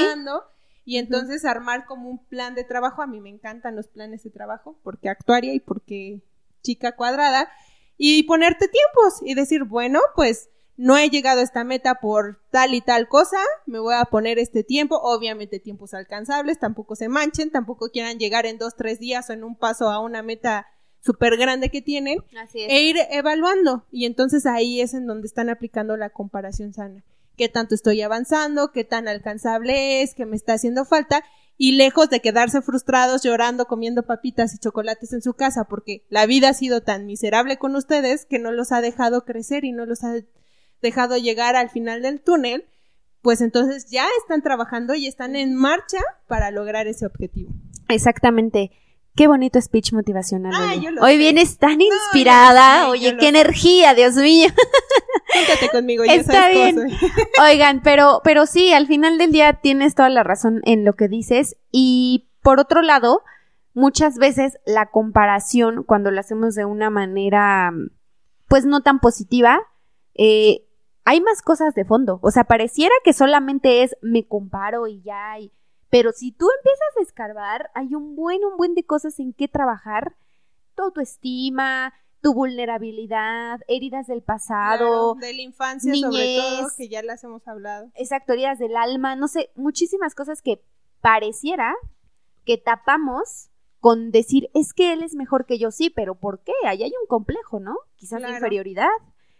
Y 0.87 0.97
entonces 0.97 1.45
armar 1.45 1.85
como 1.85 2.09
un 2.09 2.23
plan 2.25 2.53
de 2.53 2.63
trabajo. 2.63 3.01
A 3.01 3.07
mí 3.07 3.19
me 3.19 3.29
encantan 3.29 3.75
los 3.75 3.87
planes 3.87 4.23
de 4.23 4.29
trabajo 4.29 4.77
porque 4.83 5.09
actuaria 5.09 5.53
y 5.53 5.59
porque 5.59 6.21
chica 6.61 6.95
cuadrada 6.95 7.49
y 7.97 8.23
ponerte 8.23 8.67
tiempos 8.67 9.21
y 9.21 9.33
decir, 9.35 9.63
bueno, 9.63 9.99
pues 10.15 10.49
no 10.77 10.97
he 10.97 11.09
llegado 11.09 11.39
a 11.39 11.43
esta 11.43 11.63
meta 11.63 11.95
por 11.95 12.41
tal 12.51 12.73
y 12.73 12.81
tal 12.81 13.07
cosa, 13.07 13.37
me 13.65 13.79
voy 13.79 13.95
a 13.95 14.05
poner 14.05 14.39
este 14.39 14.63
tiempo, 14.63 14.97
obviamente 15.01 15.59
tiempos 15.59 15.93
alcanzables, 15.93 16.59
tampoco 16.59 16.95
se 16.95 17.07
manchen, 17.07 17.51
tampoco 17.51 17.89
quieran 17.89 18.19
llegar 18.19 18.45
en 18.45 18.57
dos, 18.57 18.75
tres 18.75 18.99
días 18.99 19.29
o 19.29 19.33
en 19.33 19.43
un 19.43 19.55
paso 19.55 19.89
a 19.89 19.99
una 19.99 20.21
meta 20.21 20.67
súper 20.99 21.37
grande 21.37 21.69
que 21.69 21.81
tienen 21.81 22.19
Así 22.37 22.63
es. 22.63 22.71
e 22.71 22.81
ir 22.81 22.97
evaluando. 23.11 23.85
Y 23.91 24.05
entonces 24.05 24.45
ahí 24.45 24.81
es 24.81 24.93
en 24.93 25.05
donde 25.05 25.27
están 25.27 25.49
aplicando 25.49 25.95
la 25.97 26.09
comparación 26.09 26.73
sana. 26.73 27.03
¿Qué 27.37 27.47
tanto 27.47 27.75
estoy 27.75 28.01
avanzando? 28.01 28.71
¿Qué 28.71 28.83
tan 28.83 29.07
alcanzable 29.07 30.01
es? 30.01 30.15
¿Qué 30.15 30.25
me 30.25 30.35
está 30.35 30.53
haciendo 30.53 30.83
falta? 30.83 31.23
Y 31.57 31.73
lejos 31.73 32.09
de 32.09 32.19
quedarse 32.19 32.61
frustrados 32.61 33.23
llorando, 33.23 33.65
comiendo 33.65 34.03
papitas 34.03 34.53
y 34.53 34.59
chocolates 34.59 35.13
en 35.13 35.21
su 35.21 35.33
casa, 35.33 35.65
porque 35.65 36.05
la 36.09 36.25
vida 36.25 36.49
ha 36.49 36.53
sido 36.53 36.81
tan 36.81 37.05
miserable 37.05 37.57
con 37.57 37.75
ustedes 37.75 38.25
que 38.25 38.39
no 38.39 38.51
los 38.51 38.71
ha 38.71 38.81
dejado 38.81 39.23
crecer 39.23 39.63
y 39.63 39.71
no 39.71 39.85
los 39.85 40.03
ha 40.03 40.15
dejado 40.81 41.17
llegar 41.17 41.55
al 41.55 41.69
final 41.69 42.01
del 42.01 42.21
túnel, 42.21 42.65
pues 43.21 43.41
entonces 43.41 43.89
ya 43.89 44.05
están 44.21 44.41
trabajando 44.41 44.93
y 44.95 45.07
están 45.07 45.35
en 45.35 45.55
marcha 45.55 45.99
para 46.27 46.51
lograr 46.51 46.87
ese 46.87 47.05
objetivo. 47.05 47.51
Exactamente. 47.87 48.71
Qué 49.15 49.27
bonito 49.27 49.61
speech 49.61 49.93
motivacional. 49.93 50.51
Ah, 50.55 50.71
oye. 50.73 50.81
yo 50.81 50.91
lo 50.91 51.01
Hoy 51.01 51.13
sé. 51.13 51.17
vienes 51.17 51.57
tan 51.57 51.79
inspirada. 51.79 52.89
oye, 52.89 53.15
qué 53.15 53.21
sé. 53.21 53.27
energía, 53.29 53.93
Dios 53.93 54.15
mío. 54.15 54.49
Júntate 55.33 55.69
conmigo, 55.71 56.03
ya 56.05 56.13
Está 56.15 56.33
sabes 56.33 56.75
bien. 56.75 56.87
Oigan, 57.41 57.81
pero, 57.81 58.21
pero 58.23 58.45
sí, 58.45 58.73
al 58.73 58.87
final 58.87 59.17
del 59.17 59.31
día 59.31 59.53
tienes 59.53 59.95
toda 59.95 60.09
la 60.09 60.23
razón 60.23 60.61
en 60.65 60.83
lo 60.85 60.93
que 60.93 61.07
dices. 61.07 61.55
Y 61.71 62.27
por 62.41 62.59
otro 62.59 62.81
lado, 62.81 63.21
muchas 63.73 64.17
veces 64.17 64.57
la 64.65 64.87
comparación, 64.91 65.83
cuando 65.83 66.11
la 66.11 66.21
hacemos 66.21 66.53
de 66.55 66.65
una 66.65 66.89
manera, 66.89 67.71
pues 68.47 68.65
no 68.65 68.81
tan 68.81 68.99
positiva, 68.99 69.59
eh, 70.13 70.65
hay 71.05 71.21
más 71.21 71.41
cosas 71.41 71.73
de 71.73 71.85
fondo. 71.85 72.19
O 72.21 72.31
sea, 72.31 72.43
pareciera 72.45 72.93
que 73.03 73.13
solamente 73.13 73.83
es 73.83 73.95
me 74.01 74.25
comparo 74.27 74.87
y 74.87 75.01
ya. 75.03 75.39
y- 75.39 75.51
Pero 75.95 76.11
si 76.11 76.33
tú 76.33 76.45
empiezas 76.59 76.97
a 76.99 77.01
escarbar, 77.03 77.71
hay 77.73 77.95
un 77.95 78.17
buen, 78.17 78.43
un 78.43 78.57
buen 78.57 78.73
de 78.73 78.83
cosas 78.83 79.17
en 79.21 79.31
qué 79.31 79.47
trabajar. 79.47 80.17
Tu 80.75 80.83
autoestima, 80.83 81.93
tu 82.19 82.33
vulnerabilidad, 82.33 83.61
heridas 83.69 84.05
del 84.07 84.21
pasado. 84.21 85.13
Claro, 85.13 85.15
de 85.15 85.33
la 85.33 85.41
infancia 85.41 85.95
sobre 85.95 86.35
todo, 86.35 86.57
niñez. 86.57 86.75
que 86.75 86.89
ya 86.89 87.01
las 87.01 87.23
hemos 87.23 87.47
hablado. 87.47 87.91
exacto, 87.95 88.33
heridas 88.33 88.59
del 88.59 88.75
alma, 88.75 89.15
no 89.15 89.29
sé, 89.29 89.51
muchísimas 89.55 90.15
cosas 90.15 90.41
que 90.41 90.61
pareciera 90.99 91.73
que 92.43 92.57
tapamos 92.57 93.47
con 93.79 94.11
decir, 94.11 94.49
es 94.53 94.73
que 94.73 94.91
él 94.91 95.01
es 95.01 95.15
mejor 95.15 95.45
que 95.45 95.59
yo, 95.59 95.71
sí, 95.71 95.89
pero 95.89 96.15
¿por 96.15 96.43
qué? 96.43 96.51
Ahí 96.65 96.83
hay 96.83 96.91
un 97.01 97.07
complejo, 97.07 97.61
¿no? 97.61 97.77
Quizás 97.95 98.19
Claro. 98.19 98.33
inferioridad. 98.33 98.89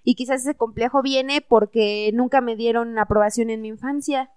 Y 0.03 0.15
quizás 0.15 0.43
ese 0.43 0.55
complejo 0.55 1.01
viene 1.01 1.41
porque 1.41 2.11
nunca 2.13 2.39
me 2.39 2.55
dieron 2.55 2.97
aprobación 2.97 3.49
en 3.49 3.61
mi 3.61 3.67
infancia. 3.67 4.31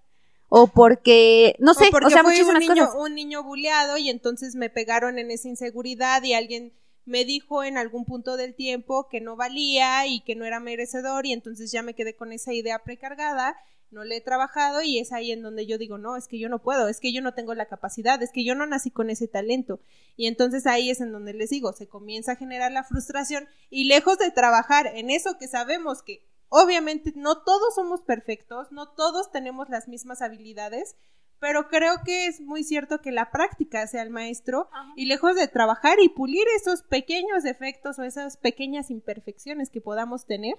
O 0.49 0.67
porque, 0.67 1.57
no 1.59 1.75
sé, 1.75 1.89
o 1.89 1.91
porque 1.91 2.07
o 2.07 2.11
sea, 2.11 2.25
fui 2.25 2.41
un 2.41 2.59
niño, 2.59 2.87
cosas. 2.87 2.95
un 2.97 3.15
niño 3.15 3.43
buleado 3.43 3.99
y 3.99 4.09
entonces 4.09 4.55
me 4.55 4.71
pegaron 4.71 5.19
en 5.19 5.31
esa 5.31 5.49
inseguridad 5.49 6.23
y 6.23 6.33
alguien 6.33 6.73
me 7.09 7.25
dijo 7.25 7.65
en 7.65 7.79
algún 7.79 8.05
punto 8.05 8.37
del 8.37 8.55
tiempo 8.55 9.09
que 9.09 9.21
no 9.21 9.35
valía 9.35 10.07
y 10.07 10.21
que 10.21 10.35
no 10.35 10.45
era 10.45 10.61
merecedor 10.61 11.27
y 11.27 11.33
entonces 11.33 11.73
ya 11.73 11.83
me 11.83 11.95
quedé 11.95 12.15
con 12.15 12.33
esa 12.33 12.53
idea 12.53 12.79
precargada, 12.81 13.57
no 13.91 14.05
le 14.05 14.17
he 14.17 14.21
trabajado 14.21 14.83
y 14.83 14.99
es 14.99 15.13
ahí 15.13 15.33
en 15.33 15.41
donde 15.41 15.67
yo 15.67 15.79
digo, 15.79 15.97
no, 15.97 16.17
es 16.17 16.29
que 16.29 16.39
yo 16.39 16.51
no 16.51 16.61
puedo, 16.61 16.89
es 16.89 17.01
que 17.01 17.13
yo 17.13 17.23
no 17.23 17.33
tengo 17.33 17.55
la 17.55 17.67
capacidad, 17.67 18.23
es 18.23 18.31
que 18.31 18.45
yo 18.45 18.55
no 18.55 18.67
nací 18.67 18.91
con 18.91 19.09
ese 19.09 19.27
talento. 19.27 19.81
Y 20.17 20.27
entonces 20.27 20.67
ahí 20.67 20.91
es 20.91 21.01
en 21.01 21.13
donde 21.13 21.33
les 21.33 21.49
digo, 21.49 21.73
se 21.73 21.89
comienza 21.89 22.33
a 22.33 22.37
generar 22.37 22.73
la 22.73 22.85
frustración 22.85 23.49
y 23.71 23.85
lejos 23.85 24.19
de 24.19 24.31
trabajar 24.31 24.87
en 24.95 25.09
eso 25.09 25.39
que 25.39 25.49
sabemos 25.49 26.03
que 26.03 26.28
obviamente 26.49 27.13
no 27.17 27.43
todos 27.43 27.75
somos 27.75 28.03
perfectos, 28.03 28.73
no 28.73 28.89
todos 28.89 29.31
tenemos 29.31 29.69
las 29.69 29.89
mismas 29.89 30.23
habilidades, 30.23 30.97
pero 31.41 31.69
creo 31.69 32.03
que 32.05 32.27
es 32.27 32.41
muy 32.41 32.65
cierto 32.65 33.01
que 33.01 33.13
la 33.13 33.31
práctica 33.31 33.87
sea 33.87 34.03
el 34.03 34.11
maestro 34.11 34.69
y 34.97 35.07
lejos 35.07 35.37
de 35.37 35.47
trabajar 35.47 36.01
y 36.01 36.09
pulir 36.09 36.45
esos 36.57 36.83
pequeños 36.83 37.45
defectos 37.45 37.99
o 37.99 38.03
esas 38.03 38.37
pequeñas 38.37 38.91
imperfecciones 38.91 39.71
que 39.71 39.81
podamos 39.81 40.27
tener, 40.27 40.57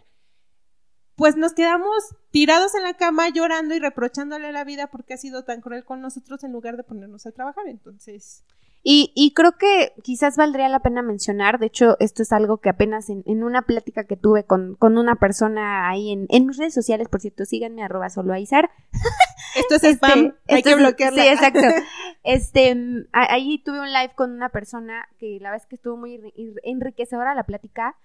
pues 1.16 1.36
nos 1.36 1.54
quedamos 1.54 2.16
tirados 2.32 2.76
en 2.76 2.84
la 2.84 2.94
cama 2.94 3.28
llorando 3.28 3.76
y 3.76 3.80
reprochándole 3.80 4.48
a 4.48 4.52
la 4.54 4.64
vida 4.64 4.88
porque 4.88 5.16
ha 5.16 5.18
sido 5.18 5.44
tan 5.44 5.60
cruel 5.60 5.84
con 5.84 6.00
nosotros 6.00 6.46
en 6.46 6.54
lugar 6.54 6.78
de 6.78 6.84
ponernos 6.84 7.26
a 7.26 7.32
trabajar. 7.34 7.68
Entonces, 7.68 8.46
Y, 8.82 9.12
y 9.14 9.34
creo 9.34 9.58
que 9.58 9.92
quizás 10.04 10.38
valdría 10.38 10.70
la 10.70 10.80
pena 10.80 11.02
mencionar, 11.02 11.60
de 11.60 11.66
hecho, 11.66 11.98
esto 12.00 12.22
es 12.24 12.32
algo 12.32 12.60
que 12.60 12.70
apenas 12.70 13.10
en, 13.10 13.24
en 13.26 13.44
una 13.44 13.64
plática 13.64 14.06
que 14.06 14.16
tuve 14.16 14.46
con, 14.46 14.76
con 14.76 14.98
una 14.98 15.16
persona 15.18 15.90
ahí 15.90 16.12
en, 16.12 16.28
en 16.30 16.46
mis 16.48 16.58
redes 16.58 16.74
sociales, 16.74 17.10
por 17.10 17.20
cierto, 17.20 17.44
síganme 17.44 17.84
arroba 17.84 18.10
solo 18.10 18.32
Aizar. 18.34 18.70
esto 19.58 19.76
es 19.76 19.84
Este, 19.84 19.90
spam, 20.08 20.34
hay 20.48 20.64
que 20.64 20.76
bloquearla. 20.76 21.22
Sí, 21.22 21.28
exacto. 21.28 21.60
Este, 22.24 22.72
a- 23.14 23.34
ahí 23.34 23.64
tuve 23.64 23.80
un 23.80 23.92
live 23.94 24.12
con 24.16 24.32
una 24.34 24.50
persona 24.50 25.08
que 25.18 25.40
la 25.42 25.52
verdad 25.52 25.64
es 25.64 25.70
que 25.70 25.76
estuvo 25.76 25.96
muy 25.98 26.18
enri- 26.18 26.34
enri- 26.36 26.60
enriquecedora 26.64 27.34
la 27.34 27.46
plática, 27.46 27.98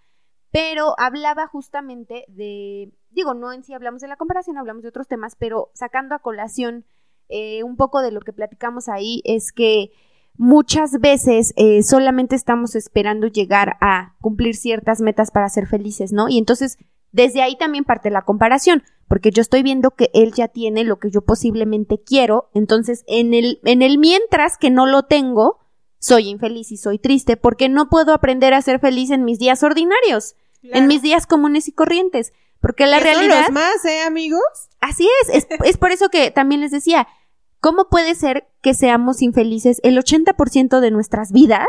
pero 0.52 0.94
hablaba 0.98 1.48
justamente 1.48 2.24
de, 2.28 2.92
digo, 3.10 3.34
no 3.34 3.52
en 3.52 3.64
sí 3.64 3.74
hablamos 3.74 4.00
de 4.02 4.08
la 4.08 4.16
comparación, 4.16 4.56
hablamos 4.56 4.82
de 4.84 4.88
otros 4.88 5.08
temas, 5.08 5.34
pero 5.36 5.70
sacando 5.74 6.14
a 6.14 6.20
colación 6.20 6.84
eh, 7.28 7.64
un 7.64 7.76
poco 7.76 8.02
de 8.02 8.12
lo 8.12 8.20
que 8.20 8.32
platicamos 8.32 8.88
ahí 8.88 9.20
es 9.24 9.50
que 9.52 9.90
muchas 10.36 10.92
veces 11.00 11.52
eh, 11.56 11.82
solamente 11.82 12.34
estamos 12.36 12.74
esperando 12.74 13.26
llegar 13.26 13.76
a 13.80 14.14
cumplir 14.20 14.56
ciertas 14.56 15.00
metas 15.00 15.30
para 15.30 15.48
ser 15.48 15.66
felices, 15.66 16.12
¿no? 16.12 16.28
Y 16.28 16.38
entonces 16.38 16.78
desde 17.12 17.42
ahí 17.42 17.56
también 17.56 17.84
parte 17.84 18.10
la 18.10 18.22
comparación, 18.22 18.82
porque 19.06 19.30
yo 19.30 19.40
estoy 19.40 19.62
viendo 19.62 19.92
que 19.92 20.10
él 20.14 20.32
ya 20.32 20.48
tiene 20.48 20.82
lo 20.82 20.98
que 20.98 21.10
yo 21.10 21.20
posiblemente 21.20 22.00
quiero, 22.04 22.50
entonces 22.54 23.04
en 23.06 23.34
el, 23.34 23.60
en 23.64 23.82
el 23.82 23.98
mientras 23.98 24.58
que 24.58 24.70
no 24.70 24.86
lo 24.86 25.04
tengo, 25.04 25.60
soy 26.00 26.28
infeliz 26.28 26.72
y 26.72 26.76
soy 26.76 26.98
triste, 26.98 27.36
porque 27.36 27.68
no 27.68 27.88
puedo 27.88 28.12
aprender 28.12 28.52
a 28.52 28.62
ser 28.62 28.80
feliz 28.80 29.10
en 29.10 29.24
mis 29.24 29.38
días 29.38 29.62
ordinarios, 29.62 30.34
en 30.62 30.88
mis 30.88 31.02
días 31.02 31.26
comunes 31.26 31.68
y 31.68 31.72
corrientes, 31.72 32.32
porque 32.60 32.86
la 32.86 32.98
Que 32.98 33.12
son 33.12 33.14
realidad... 33.14 33.42
los 33.42 33.52
más, 33.52 33.84
¿eh, 33.84 34.02
amigos? 34.02 34.42
Así 34.80 35.08
es, 35.22 35.44
es, 35.44 35.46
es 35.64 35.76
por 35.76 35.92
eso 35.92 36.08
que 36.08 36.32
también 36.32 36.62
les 36.62 36.72
decía, 36.72 37.06
¿cómo 37.64 37.88
puede 37.88 38.14
ser 38.14 38.46
que 38.60 38.74
seamos 38.74 39.22
infelices 39.22 39.80
el 39.84 39.96
80% 39.96 40.80
de 40.80 40.90
nuestras 40.90 41.32
vidas? 41.32 41.66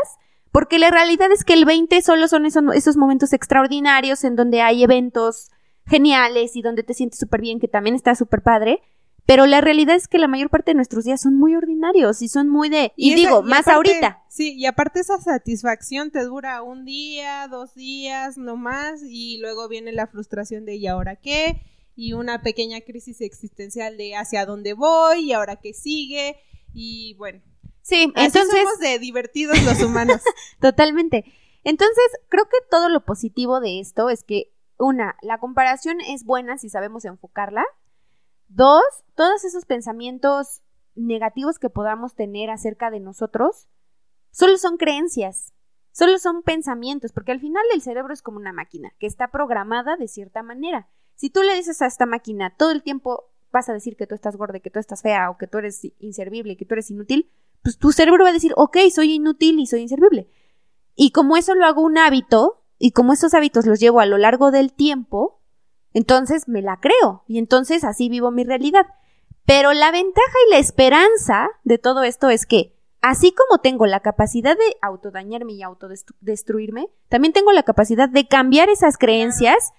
Porque 0.52 0.78
la 0.78 0.90
realidad 0.90 1.32
es 1.32 1.42
que 1.42 1.54
el 1.54 1.64
20 1.64 2.02
solo 2.02 2.28
son 2.28 2.44
esos, 2.44 2.62
esos 2.74 2.98
momentos 2.98 3.32
extraordinarios 3.32 4.22
en 4.22 4.36
donde 4.36 4.60
hay 4.60 4.82
eventos 4.82 5.48
geniales 5.86 6.54
y 6.54 6.60
donde 6.60 6.82
te 6.82 6.92
sientes 6.92 7.18
súper 7.18 7.40
bien, 7.40 7.60
que 7.60 7.66
también 7.66 7.96
está 7.96 8.14
súper 8.14 8.42
padre. 8.42 8.82
Pero 9.24 9.46
la 9.46 9.62
realidad 9.62 9.96
es 9.96 10.06
que 10.06 10.18
la 10.18 10.28
mayor 10.28 10.50
parte 10.50 10.72
de 10.72 10.74
nuestros 10.74 11.04
días 11.04 11.22
son 11.22 11.34
muy 11.38 11.56
ordinarios 11.56 12.20
y 12.20 12.28
son 12.28 12.50
muy 12.50 12.68
de... 12.68 12.92
Y, 12.94 13.14
esa- 13.14 13.16
digo, 13.16 13.40
y 13.42 13.48
más 13.48 13.60
aparte- 13.60 13.72
ahorita. 13.76 14.22
Sí, 14.28 14.52
y 14.54 14.66
aparte 14.66 15.00
esa 15.00 15.18
satisfacción 15.18 16.10
te 16.10 16.22
dura 16.24 16.60
un 16.62 16.84
día, 16.84 17.48
dos 17.48 17.74
días, 17.74 18.36
no 18.36 18.58
más, 18.58 19.00
y 19.02 19.38
luego 19.38 19.66
viene 19.66 19.92
la 19.92 20.08
frustración 20.08 20.66
de 20.66 20.76
¿y 20.76 20.88
ahora 20.88 21.16
qué? 21.16 21.62
Y 21.96 22.12
una 22.12 22.42
pequeña 22.42 22.80
crisis 22.82 23.20
existencial 23.20 23.96
de 23.96 24.14
hacia 24.14 24.46
dónde 24.46 24.74
voy 24.74 25.24
y 25.24 25.32
ahora 25.32 25.56
qué 25.56 25.72
sigue, 25.72 26.36
y 26.72 27.14
bueno. 27.14 27.42
Sí, 27.82 28.12
Así 28.14 28.26
entonces... 28.26 28.62
somos 28.62 28.78
de 28.78 28.98
divertidos 28.98 29.60
los 29.64 29.82
humanos. 29.82 30.20
Totalmente. 30.60 31.24
Entonces, 31.64 32.04
creo 32.28 32.44
que 32.44 32.58
todo 32.70 32.88
lo 32.88 33.04
positivo 33.04 33.60
de 33.60 33.80
esto 33.80 34.10
es 34.10 34.22
que, 34.22 34.52
una, 34.78 35.16
la 35.22 35.38
comparación 35.38 36.00
es 36.00 36.24
buena 36.24 36.58
si 36.58 36.68
sabemos 36.68 37.04
enfocarla. 37.06 37.64
Dos, 38.48 38.84
todos 39.14 39.44
esos 39.44 39.64
pensamientos 39.64 40.60
negativos 40.94 41.58
que 41.58 41.70
podamos 41.70 42.14
tener 42.14 42.50
acerca 42.50 42.90
de 42.90 43.00
nosotros 43.00 43.68
solo 44.30 44.58
son 44.58 44.76
creencias, 44.76 45.54
solo 45.92 46.18
son 46.18 46.42
pensamientos, 46.42 47.12
porque 47.12 47.32
al 47.32 47.40
final 47.40 47.64
el 47.72 47.82
cerebro 47.82 48.12
es 48.12 48.22
como 48.22 48.36
una 48.36 48.52
máquina 48.52 48.92
que 48.98 49.06
está 49.06 49.28
programada 49.30 49.96
de 49.96 50.08
cierta 50.08 50.42
manera. 50.42 50.90
Si 51.16 51.30
tú 51.30 51.42
le 51.42 51.54
dices 51.54 51.82
a 51.82 51.86
esta 51.86 52.06
máquina 52.06 52.54
todo 52.56 52.70
el 52.70 52.82
tiempo 52.82 53.30
vas 53.50 53.68
a 53.68 53.72
decir 53.72 53.96
que 53.96 54.06
tú 54.06 54.14
estás 54.14 54.36
gorda, 54.36 54.60
que 54.60 54.70
tú 54.70 54.78
estás 54.78 55.02
fea 55.02 55.30
o 55.30 55.38
que 55.38 55.46
tú 55.46 55.58
eres 55.58 55.80
inservible, 55.98 56.56
que 56.56 56.66
tú 56.66 56.74
eres 56.74 56.90
inútil, 56.90 57.30
pues 57.62 57.78
tu 57.78 57.90
cerebro 57.90 58.24
va 58.24 58.30
a 58.30 58.34
decir, 58.34 58.52
ok, 58.56 58.76
soy 58.94 59.14
inútil 59.14 59.58
y 59.58 59.66
soy 59.66 59.80
inservible. 59.80 60.28
Y 60.94 61.10
como 61.10 61.36
eso 61.36 61.54
lo 61.54 61.64
hago 61.64 61.82
un 61.82 61.98
hábito, 61.98 62.62
y 62.78 62.90
como 62.90 63.14
esos 63.14 63.32
hábitos 63.32 63.64
los 63.64 63.80
llevo 63.80 64.00
a 64.00 64.06
lo 64.06 64.18
largo 64.18 64.50
del 64.50 64.74
tiempo, 64.74 65.40
entonces 65.94 66.48
me 66.48 66.60
la 66.60 66.78
creo, 66.80 67.24
y 67.26 67.38
entonces 67.38 67.82
así 67.82 68.10
vivo 68.10 68.30
mi 68.30 68.44
realidad. 68.44 68.86
Pero 69.46 69.72
la 69.72 69.90
ventaja 69.90 70.36
y 70.46 70.50
la 70.50 70.58
esperanza 70.58 71.48
de 71.64 71.78
todo 71.78 72.02
esto 72.02 72.28
es 72.28 72.44
que, 72.44 72.76
así 73.00 73.32
como 73.32 73.62
tengo 73.62 73.86
la 73.86 74.00
capacidad 74.00 74.56
de 74.56 74.76
autodañarme 74.82 75.54
y 75.54 75.62
autodestruirme, 75.62 76.88
también 77.08 77.32
tengo 77.32 77.52
la 77.52 77.62
capacidad 77.62 78.10
de 78.10 78.28
cambiar 78.28 78.68
esas 78.68 78.98
creencias 78.98 79.72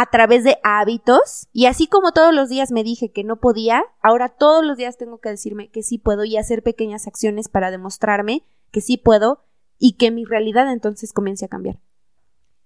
a 0.00 0.06
través 0.06 0.44
de 0.44 0.56
hábitos, 0.62 1.46
y 1.52 1.66
así 1.66 1.86
como 1.86 2.12
todos 2.12 2.32
los 2.32 2.48
días 2.48 2.70
me 2.70 2.82
dije 2.82 3.12
que 3.12 3.22
no 3.22 3.38
podía, 3.38 3.84
ahora 4.00 4.30
todos 4.30 4.64
los 4.64 4.78
días 4.78 4.96
tengo 4.96 5.20
que 5.20 5.28
decirme 5.28 5.68
que 5.68 5.82
sí 5.82 5.98
puedo 5.98 6.24
y 6.24 6.38
hacer 6.38 6.62
pequeñas 6.62 7.06
acciones 7.06 7.50
para 7.50 7.70
demostrarme 7.70 8.42
que 8.70 8.80
sí 8.80 8.96
puedo 8.96 9.44
y 9.78 9.98
que 9.98 10.10
mi 10.10 10.24
realidad 10.24 10.72
entonces 10.72 11.12
comience 11.12 11.44
a 11.44 11.48
cambiar. 11.48 11.80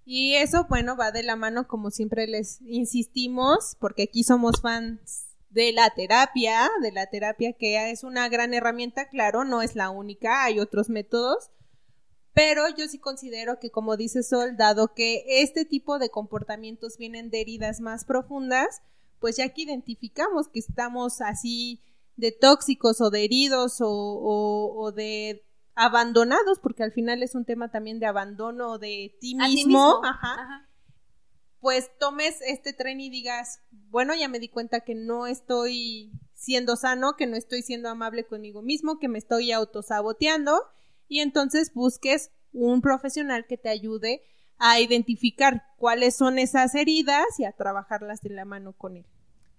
Y 0.05 0.37
eso, 0.37 0.67
bueno, 0.69 0.97
va 0.97 1.11
de 1.11 1.25
la 1.25 1.35
mano, 1.35 1.67
como 1.67 1.91
siempre 1.91 2.29
les 2.29 2.61
insistimos, 2.63 3.77
porque 3.81 4.05
aquí 4.05 4.23
somos 4.23 4.61
fans 4.61 5.27
de 5.51 5.73
la 5.73 5.91
terapia, 5.91 6.71
de 6.83 6.93
la 6.93 7.07
terapia 7.09 7.53
que 7.53 7.91
es 7.91 8.05
una 8.05 8.29
gran 8.29 8.55
herramienta, 8.55 9.09
claro, 9.09 9.43
no 9.43 9.61
es 9.61 9.75
la 9.75 9.91
única, 9.91 10.45
hay 10.45 10.61
otros 10.61 10.89
métodos, 10.89 11.51
Pero 12.35 12.69
yo 12.77 12.89
sí 12.89 12.99
considero 12.99 13.61
que, 13.61 13.71
como 13.71 13.97
dice 13.97 14.25
Sol, 14.25 14.57
dado 14.57 14.93
que 14.93 15.25
este 15.29 15.65
tipo 15.65 16.01
de 16.01 16.11
comportamientos 16.11 16.99
vienen 16.99 17.31
de 17.31 17.41
heridas 17.41 17.81
más 17.81 18.05
profundas, 18.05 18.83
pues 19.21 19.37
ya 19.37 19.49
que 19.51 19.63
identificamos 19.63 20.49
que 20.49 20.59
estamos 20.59 21.21
así 21.21 21.81
de 22.17 22.33
tóxicos 22.33 23.01
o 23.01 23.11
de 23.11 23.25
heridos 23.25 23.81
o, 23.81 24.75
o, 24.77 24.93
de 24.93 25.45
abandonados, 25.77 26.59
porque 26.61 26.83
al 26.83 26.93
final 26.93 27.23
es 27.23 27.37
un 27.37 27.45
tema 27.45 27.71
también 27.71 28.01
de 28.01 28.07
abandono 28.07 28.79
de 28.79 29.17
ti 29.21 29.37
mismo, 29.37 30.03
pues 31.61 31.91
tomes 31.99 32.41
este 32.43 32.73
tren 32.73 33.01
y 33.01 33.11
digas, 33.11 33.61
bueno, 33.71 34.15
ya 34.15 34.29
me 34.29 34.41
di 34.41 34.49
cuenta 34.49 34.81
que 34.81 34.95
no 34.95 35.27
estoy 35.27 36.13
siendo 36.35 36.77
sano, 36.77 37.15
que 37.17 37.27
no 37.27 37.37
estoy 37.37 37.63
siendo 37.63 37.89
amable 37.89 38.27
conmigo 38.27 38.61
mismo, 38.61 38.99
que 38.99 39.09
me 39.09 39.19
estoy 39.19 39.53
autosaboteando 39.53 40.61
y 41.09 41.21
entonces 41.21 41.73
busques 41.75 42.31
un 42.53 42.81
profesional 42.81 43.47
que 43.47 43.57
te 43.59 43.69
ayude 43.69 44.23
a 44.59 44.81
identificar 44.81 45.65
cuáles 45.77 46.17
son 46.17 46.39
esas 46.39 46.75
heridas 46.75 47.25
y 47.39 47.45
a 47.45 47.53
trabajarlas 47.53 48.21
de 48.21 48.31
la 48.31 48.45
mano 48.45 48.73
con 48.73 48.97
él. 48.97 49.07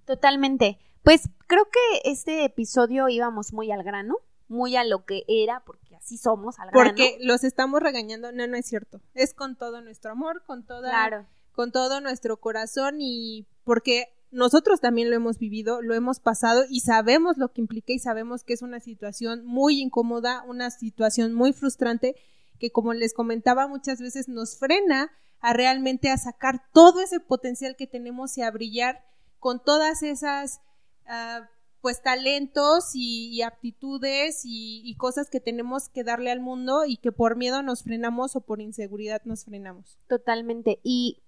Totalmente. 0.06 0.80
Pues 1.04 1.30
creo 1.48 1.66
que 1.66 2.10
este 2.10 2.46
episodio 2.46 3.10
íbamos 3.10 3.54
muy 3.54 3.72
al 3.72 3.84
grano, 3.84 4.18
muy 4.48 4.76
a 4.76 4.84
lo 4.84 5.06
que 5.06 5.24
era, 5.28 5.64
porque 5.66 5.96
así 5.96 6.18
somos 6.18 6.58
al 6.60 6.72
grano. 6.72 6.84
Porque 6.84 7.18
los 7.22 7.44
estamos 7.44 7.82
regañando, 7.82 8.32
no, 8.32 8.48
no 8.48 8.58
es 8.58 8.66
cierto. 8.66 9.02
Es 9.14 9.34
con 9.34 9.56
todo 9.56 9.82
nuestro 9.82 10.12
amor, 10.12 10.44
con 10.46 10.66
toda, 10.66 11.28
con 11.52 11.72
todo 11.72 12.02
nuestro 12.02 12.38
corazón 12.38 12.98
y 13.00 13.46
porque 13.64 14.15
nosotros 14.36 14.82
también 14.82 15.10
lo 15.10 15.16
hemos 15.16 15.40
vivido, 15.40 15.82
lo 15.82 15.96
hemos 15.96 16.20
pasado 16.20 16.66
y 16.70 16.82
sabemos 16.82 17.38
lo 17.38 17.54
que 17.54 17.62
implica 17.62 17.94
y 17.94 18.00
sabemos 18.00 18.44
que 18.44 18.54
es 18.54 18.62
una 18.62 18.82
situación 18.82 19.46
muy 19.46 19.82
incómoda, 19.82 20.44
una 20.46 20.72
situación 20.72 21.34
muy 21.34 21.54
frustrante 21.54 22.16
que 22.60 22.70
como 22.70 22.94
les 22.94 23.14
comentaba 23.14 23.68
muchas 23.68 24.00
veces 24.00 24.28
nos 24.28 24.58
frena 24.58 25.10
a 25.40 25.54
realmente 25.54 26.10
a 26.10 26.18
sacar 26.18 26.62
todo 26.74 27.00
ese 27.00 27.22
potencial 27.22 27.78
que 27.78 27.88
tenemos 27.88 28.38
y 28.38 28.42
a 28.42 28.52
brillar 28.52 29.06
con 29.40 29.64
todas 29.64 30.04
esas 30.04 30.60
uh, 31.08 31.46
pues 31.80 32.02
talentos 32.02 32.92
y, 32.94 33.42
aptitudes 33.42 34.42
y, 34.44 34.82
y, 34.84 34.96
cosas 34.98 35.30
que 35.30 35.40
tenemos 35.40 35.88
que 35.88 36.04
darle 36.04 36.32
al 36.32 36.40
mundo 36.40 36.84
y 36.86 36.98
que 36.98 37.12
por 37.12 37.38
miedo 37.38 37.62
nos 37.62 37.84
frenamos 37.84 38.36
o 38.36 38.42
por 38.42 38.60
inseguridad 38.60 39.22
nos 39.24 39.46
frenamos. 39.46 40.00
Totalmente. 40.08 40.80
Y 40.84 41.22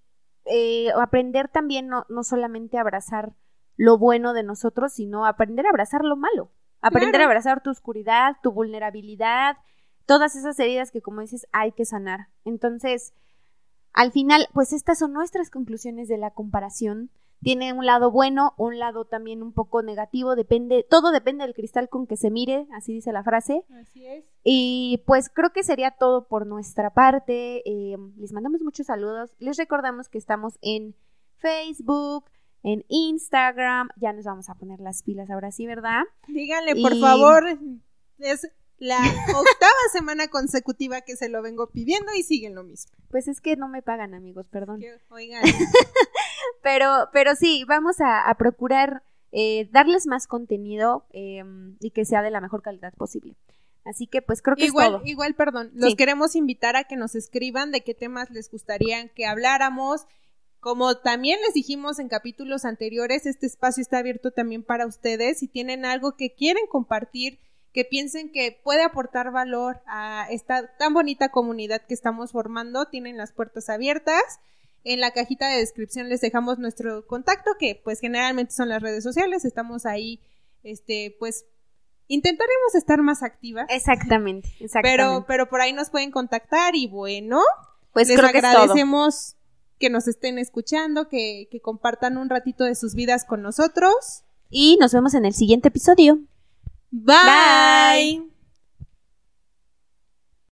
eh, 0.50 0.90
aprender 0.92 1.48
también 1.48 1.88
no, 1.88 2.06
no 2.08 2.22
solamente 2.22 2.78
abrazar 2.78 3.32
lo 3.76 3.98
bueno 3.98 4.32
de 4.32 4.42
nosotros, 4.42 4.92
sino 4.92 5.24
aprender 5.24 5.66
a 5.66 5.70
abrazar 5.70 6.04
lo 6.04 6.16
malo. 6.16 6.50
Aprender 6.80 7.20
a 7.20 7.24
abrazar 7.24 7.62
tu 7.62 7.70
oscuridad, 7.70 8.36
tu 8.42 8.52
vulnerabilidad, 8.52 9.56
todas 10.06 10.36
esas 10.36 10.58
heridas 10.58 10.90
que, 10.90 11.02
como 11.02 11.20
dices, 11.20 11.46
hay 11.52 11.72
que 11.72 11.84
sanar. 11.84 12.28
Entonces, 12.44 13.14
al 13.92 14.12
final, 14.12 14.48
pues 14.52 14.72
estas 14.72 14.98
son 14.98 15.12
nuestras 15.12 15.50
conclusiones 15.50 16.08
de 16.08 16.18
la 16.18 16.30
comparación 16.30 17.10
tiene 17.42 17.72
un 17.72 17.86
lado 17.86 18.10
bueno, 18.10 18.54
un 18.56 18.78
lado 18.78 19.04
también 19.04 19.42
un 19.42 19.52
poco 19.52 19.82
negativo, 19.82 20.34
depende, 20.34 20.84
todo 20.88 21.12
depende 21.12 21.44
del 21.44 21.54
cristal 21.54 21.88
con 21.88 22.06
que 22.06 22.16
se 22.16 22.30
mire, 22.30 22.66
así 22.74 22.92
dice 22.92 23.12
la 23.12 23.22
frase. 23.22 23.64
Así 23.80 24.06
es. 24.06 24.24
Y 24.42 25.02
pues 25.06 25.28
creo 25.28 25.52
que 25.52 25.62
sería 25.62 25.92
todo 25.92 26.26
por 26.26 26.46
nuestra 26.46 26.90
parte. 26.90 27.62
Eh, 27.64 27.96
les 28.16 28.32
mandamos 28.32 28.62
muchos 28.62 28.86
saludos. 28.86 29.34
Les 29.38 29.56
recordamos 29.56 30.08
que 30.08 30.18
estamos 30.18 30.58
en 30.62 30.96
Facebook, 31.36 32.24
en 32.62 32.84
Instagram. 32.88 33.88
Ya 33.96 34.12
nos 34.12 34.24
vamos 34.24 34.48
a 34.48 34.54
poner 34.54 34.80
las 34.80 35.02
pilas 35.02 35.30
ahora 35.30 35.52
sí, 35.52 35.66
¿verdad? 35.66 36.02
Díganle, 36.26 36.80
por 36.82 36.98
favor, 36.98 37.44
es 38.18 38.48
la 38.78 38.98
octava 38.98 39.72
semana 39.92 40.28
consecutiva 40.28 41.00
que 41.02 41.16
se 41.16 41.28
lo 41.28 41.42
vengo 41.42 41.70
pidiendo 41.70 42.12
y 42.14 42.22
siguen 42.22 42.54
lo 42.54 42.64
mismo. 42.64 42.92
Pues 43.10 43.28
es 43.28 43.40
que 43.40 43.56
no 43.56 43.68
me 43.68 43.82
pagan, 43.82 44.14
amigos, 44.14 44.48
perdón. 44.48 44.82
oigan. 45.10 45.42
pero, 46.62 47.08
pero 47.12 47.34
sí, 47.34 47.64
vamos 47.66 47.96
a, 48.00 48.32
procurar 48.38 49.02
eh, 49.32 49.68
darles 49.72 50.06
más 50.06 50.26
contenido 50.26 51.06
em, 51.10 51.76
y 51.80 51.90
que 51.90 52.04
sea 52.04 52.22
de 52.22 52.30
la 52.30 52.40
mejor 52.40 52.62
calidad 52.62 52.92
posible. 52.94 53.36
Así 53.84 54.06
que 54.06 54.20
pues 54.20 54.42
creo 54.42 54.56
que 54.56 54.66
igual, 54.66 54.86
es 54.86 54.92
todo. 54.92 55.06
Igual, 55.06 55.34
perdón, 55.34 55.70
los 55.74 55.94
queremos 55.94 56.36
invitar 56.36 56.76
a 56.76 56.84
que 56.84 56.96
nos 56.96 57.14
escriban 57.14 57.72
de 57.72 57.80
qué 57.80 57.94
temas 57.94 58.30
les 58.30 58.50
gustaría 58.50 59.08
que 59.08 59.26
habláramos. 59.26 60.06
Como 60.60 60.96
también 60.96 61.40
les 61.40 61.54
dijimos 61.54 61.98
en 61.98 62.08
capítulos 62.08 62.64
anteriores, 62.64 63.24
este 63.24 63.46
espacio 63.46 63.80
está 63.80 63.98
abierto 63.98 64.30
también 64.30 64.62
para 64.62 64.86
ustedes. 64.86 65.38
Si 65.38 65.48
tienen 65.48 65.86
algo 65.86 66.16
que 66.16 66.34
quieren 66.34 66.66
compartir, 66.66 67.38
que 67.72 67.84
piensen 67.84 68.30
que 68.30 68.60
puede 68.62 68.82
aportar 68.82 69.30
valor 69.30 69.80
a 69.86 70.26
esta 70.30 70.76
tan 70.76 70.92
bonita 70.92 71.30
comunidad 71.30 71.80
que 71.86 71.94
estamos 71.94 72.32
formando, 72.32 72.86
tienen 72.86 73.16
las 73.16 73.32
puertas 73.32 73.70
abiertas. 73.70 74.40
En 74.88 75.00
la 75.00 75.10
cajita 75.10 75.48
de 75.48 75.58
descripción 75.58 76.08
les 76.08 76.22
dejamos 76.22 76.58
nuestro 76.58 77.06
contacto, 77.06 77.50
que 77.58 77.78
pues 77.84 78.00
generalmente 78.00 78.54
son 78.54 78.70
las 78.70 78.82
redes 78.82 79.04
sociales, 79.04 79.44
estamos 79.44 79.84
ahí, 79.84 80.20
este, 80.62 81.14
pues 81.18 81.44
intentaremos 82.06 82.74
estar 82.74 83.02
más 83.02 83.22
activas. 83.22 83.66
Exactamente, 83.68 84.48
exactamente. 84.60 85.02
Pero, 85.02 85.24
pero 85.26 85.48
por 85.50 85.60
ahí 85.60 85.74
nos 85.74 85.90
pueden 85.90 86.10
contactar 86.10 86.74
y 86.74 86.86
bueno, 86.86 87.42
pues 87.92 88.08
les 88.08 88.18
agradecemos 88.18 89.36
que, 89.78 89.90
nos 89.90 90.08
estén 90.08 90.38
escuchando, 90.38 91.08
que, 91.08 91.48
que 91.50 91.60
compartan 91.60 92.16
un 92.16 92.30
ratito 92.30 92.64
de 92.64 92.74
sus 92.74 92.94
vidas 92.94 93.26
con 93.26 93.42
nosotros. 93.42 94.24
Y 94.48 94.78
nos 94.80 94.94
vemos 94.94 95.12
en 95.12 95.26
el 95.26 95.34
siguiente 95.34 95.68
episodio. 95.68 96.20
Bye. 96.90 98.27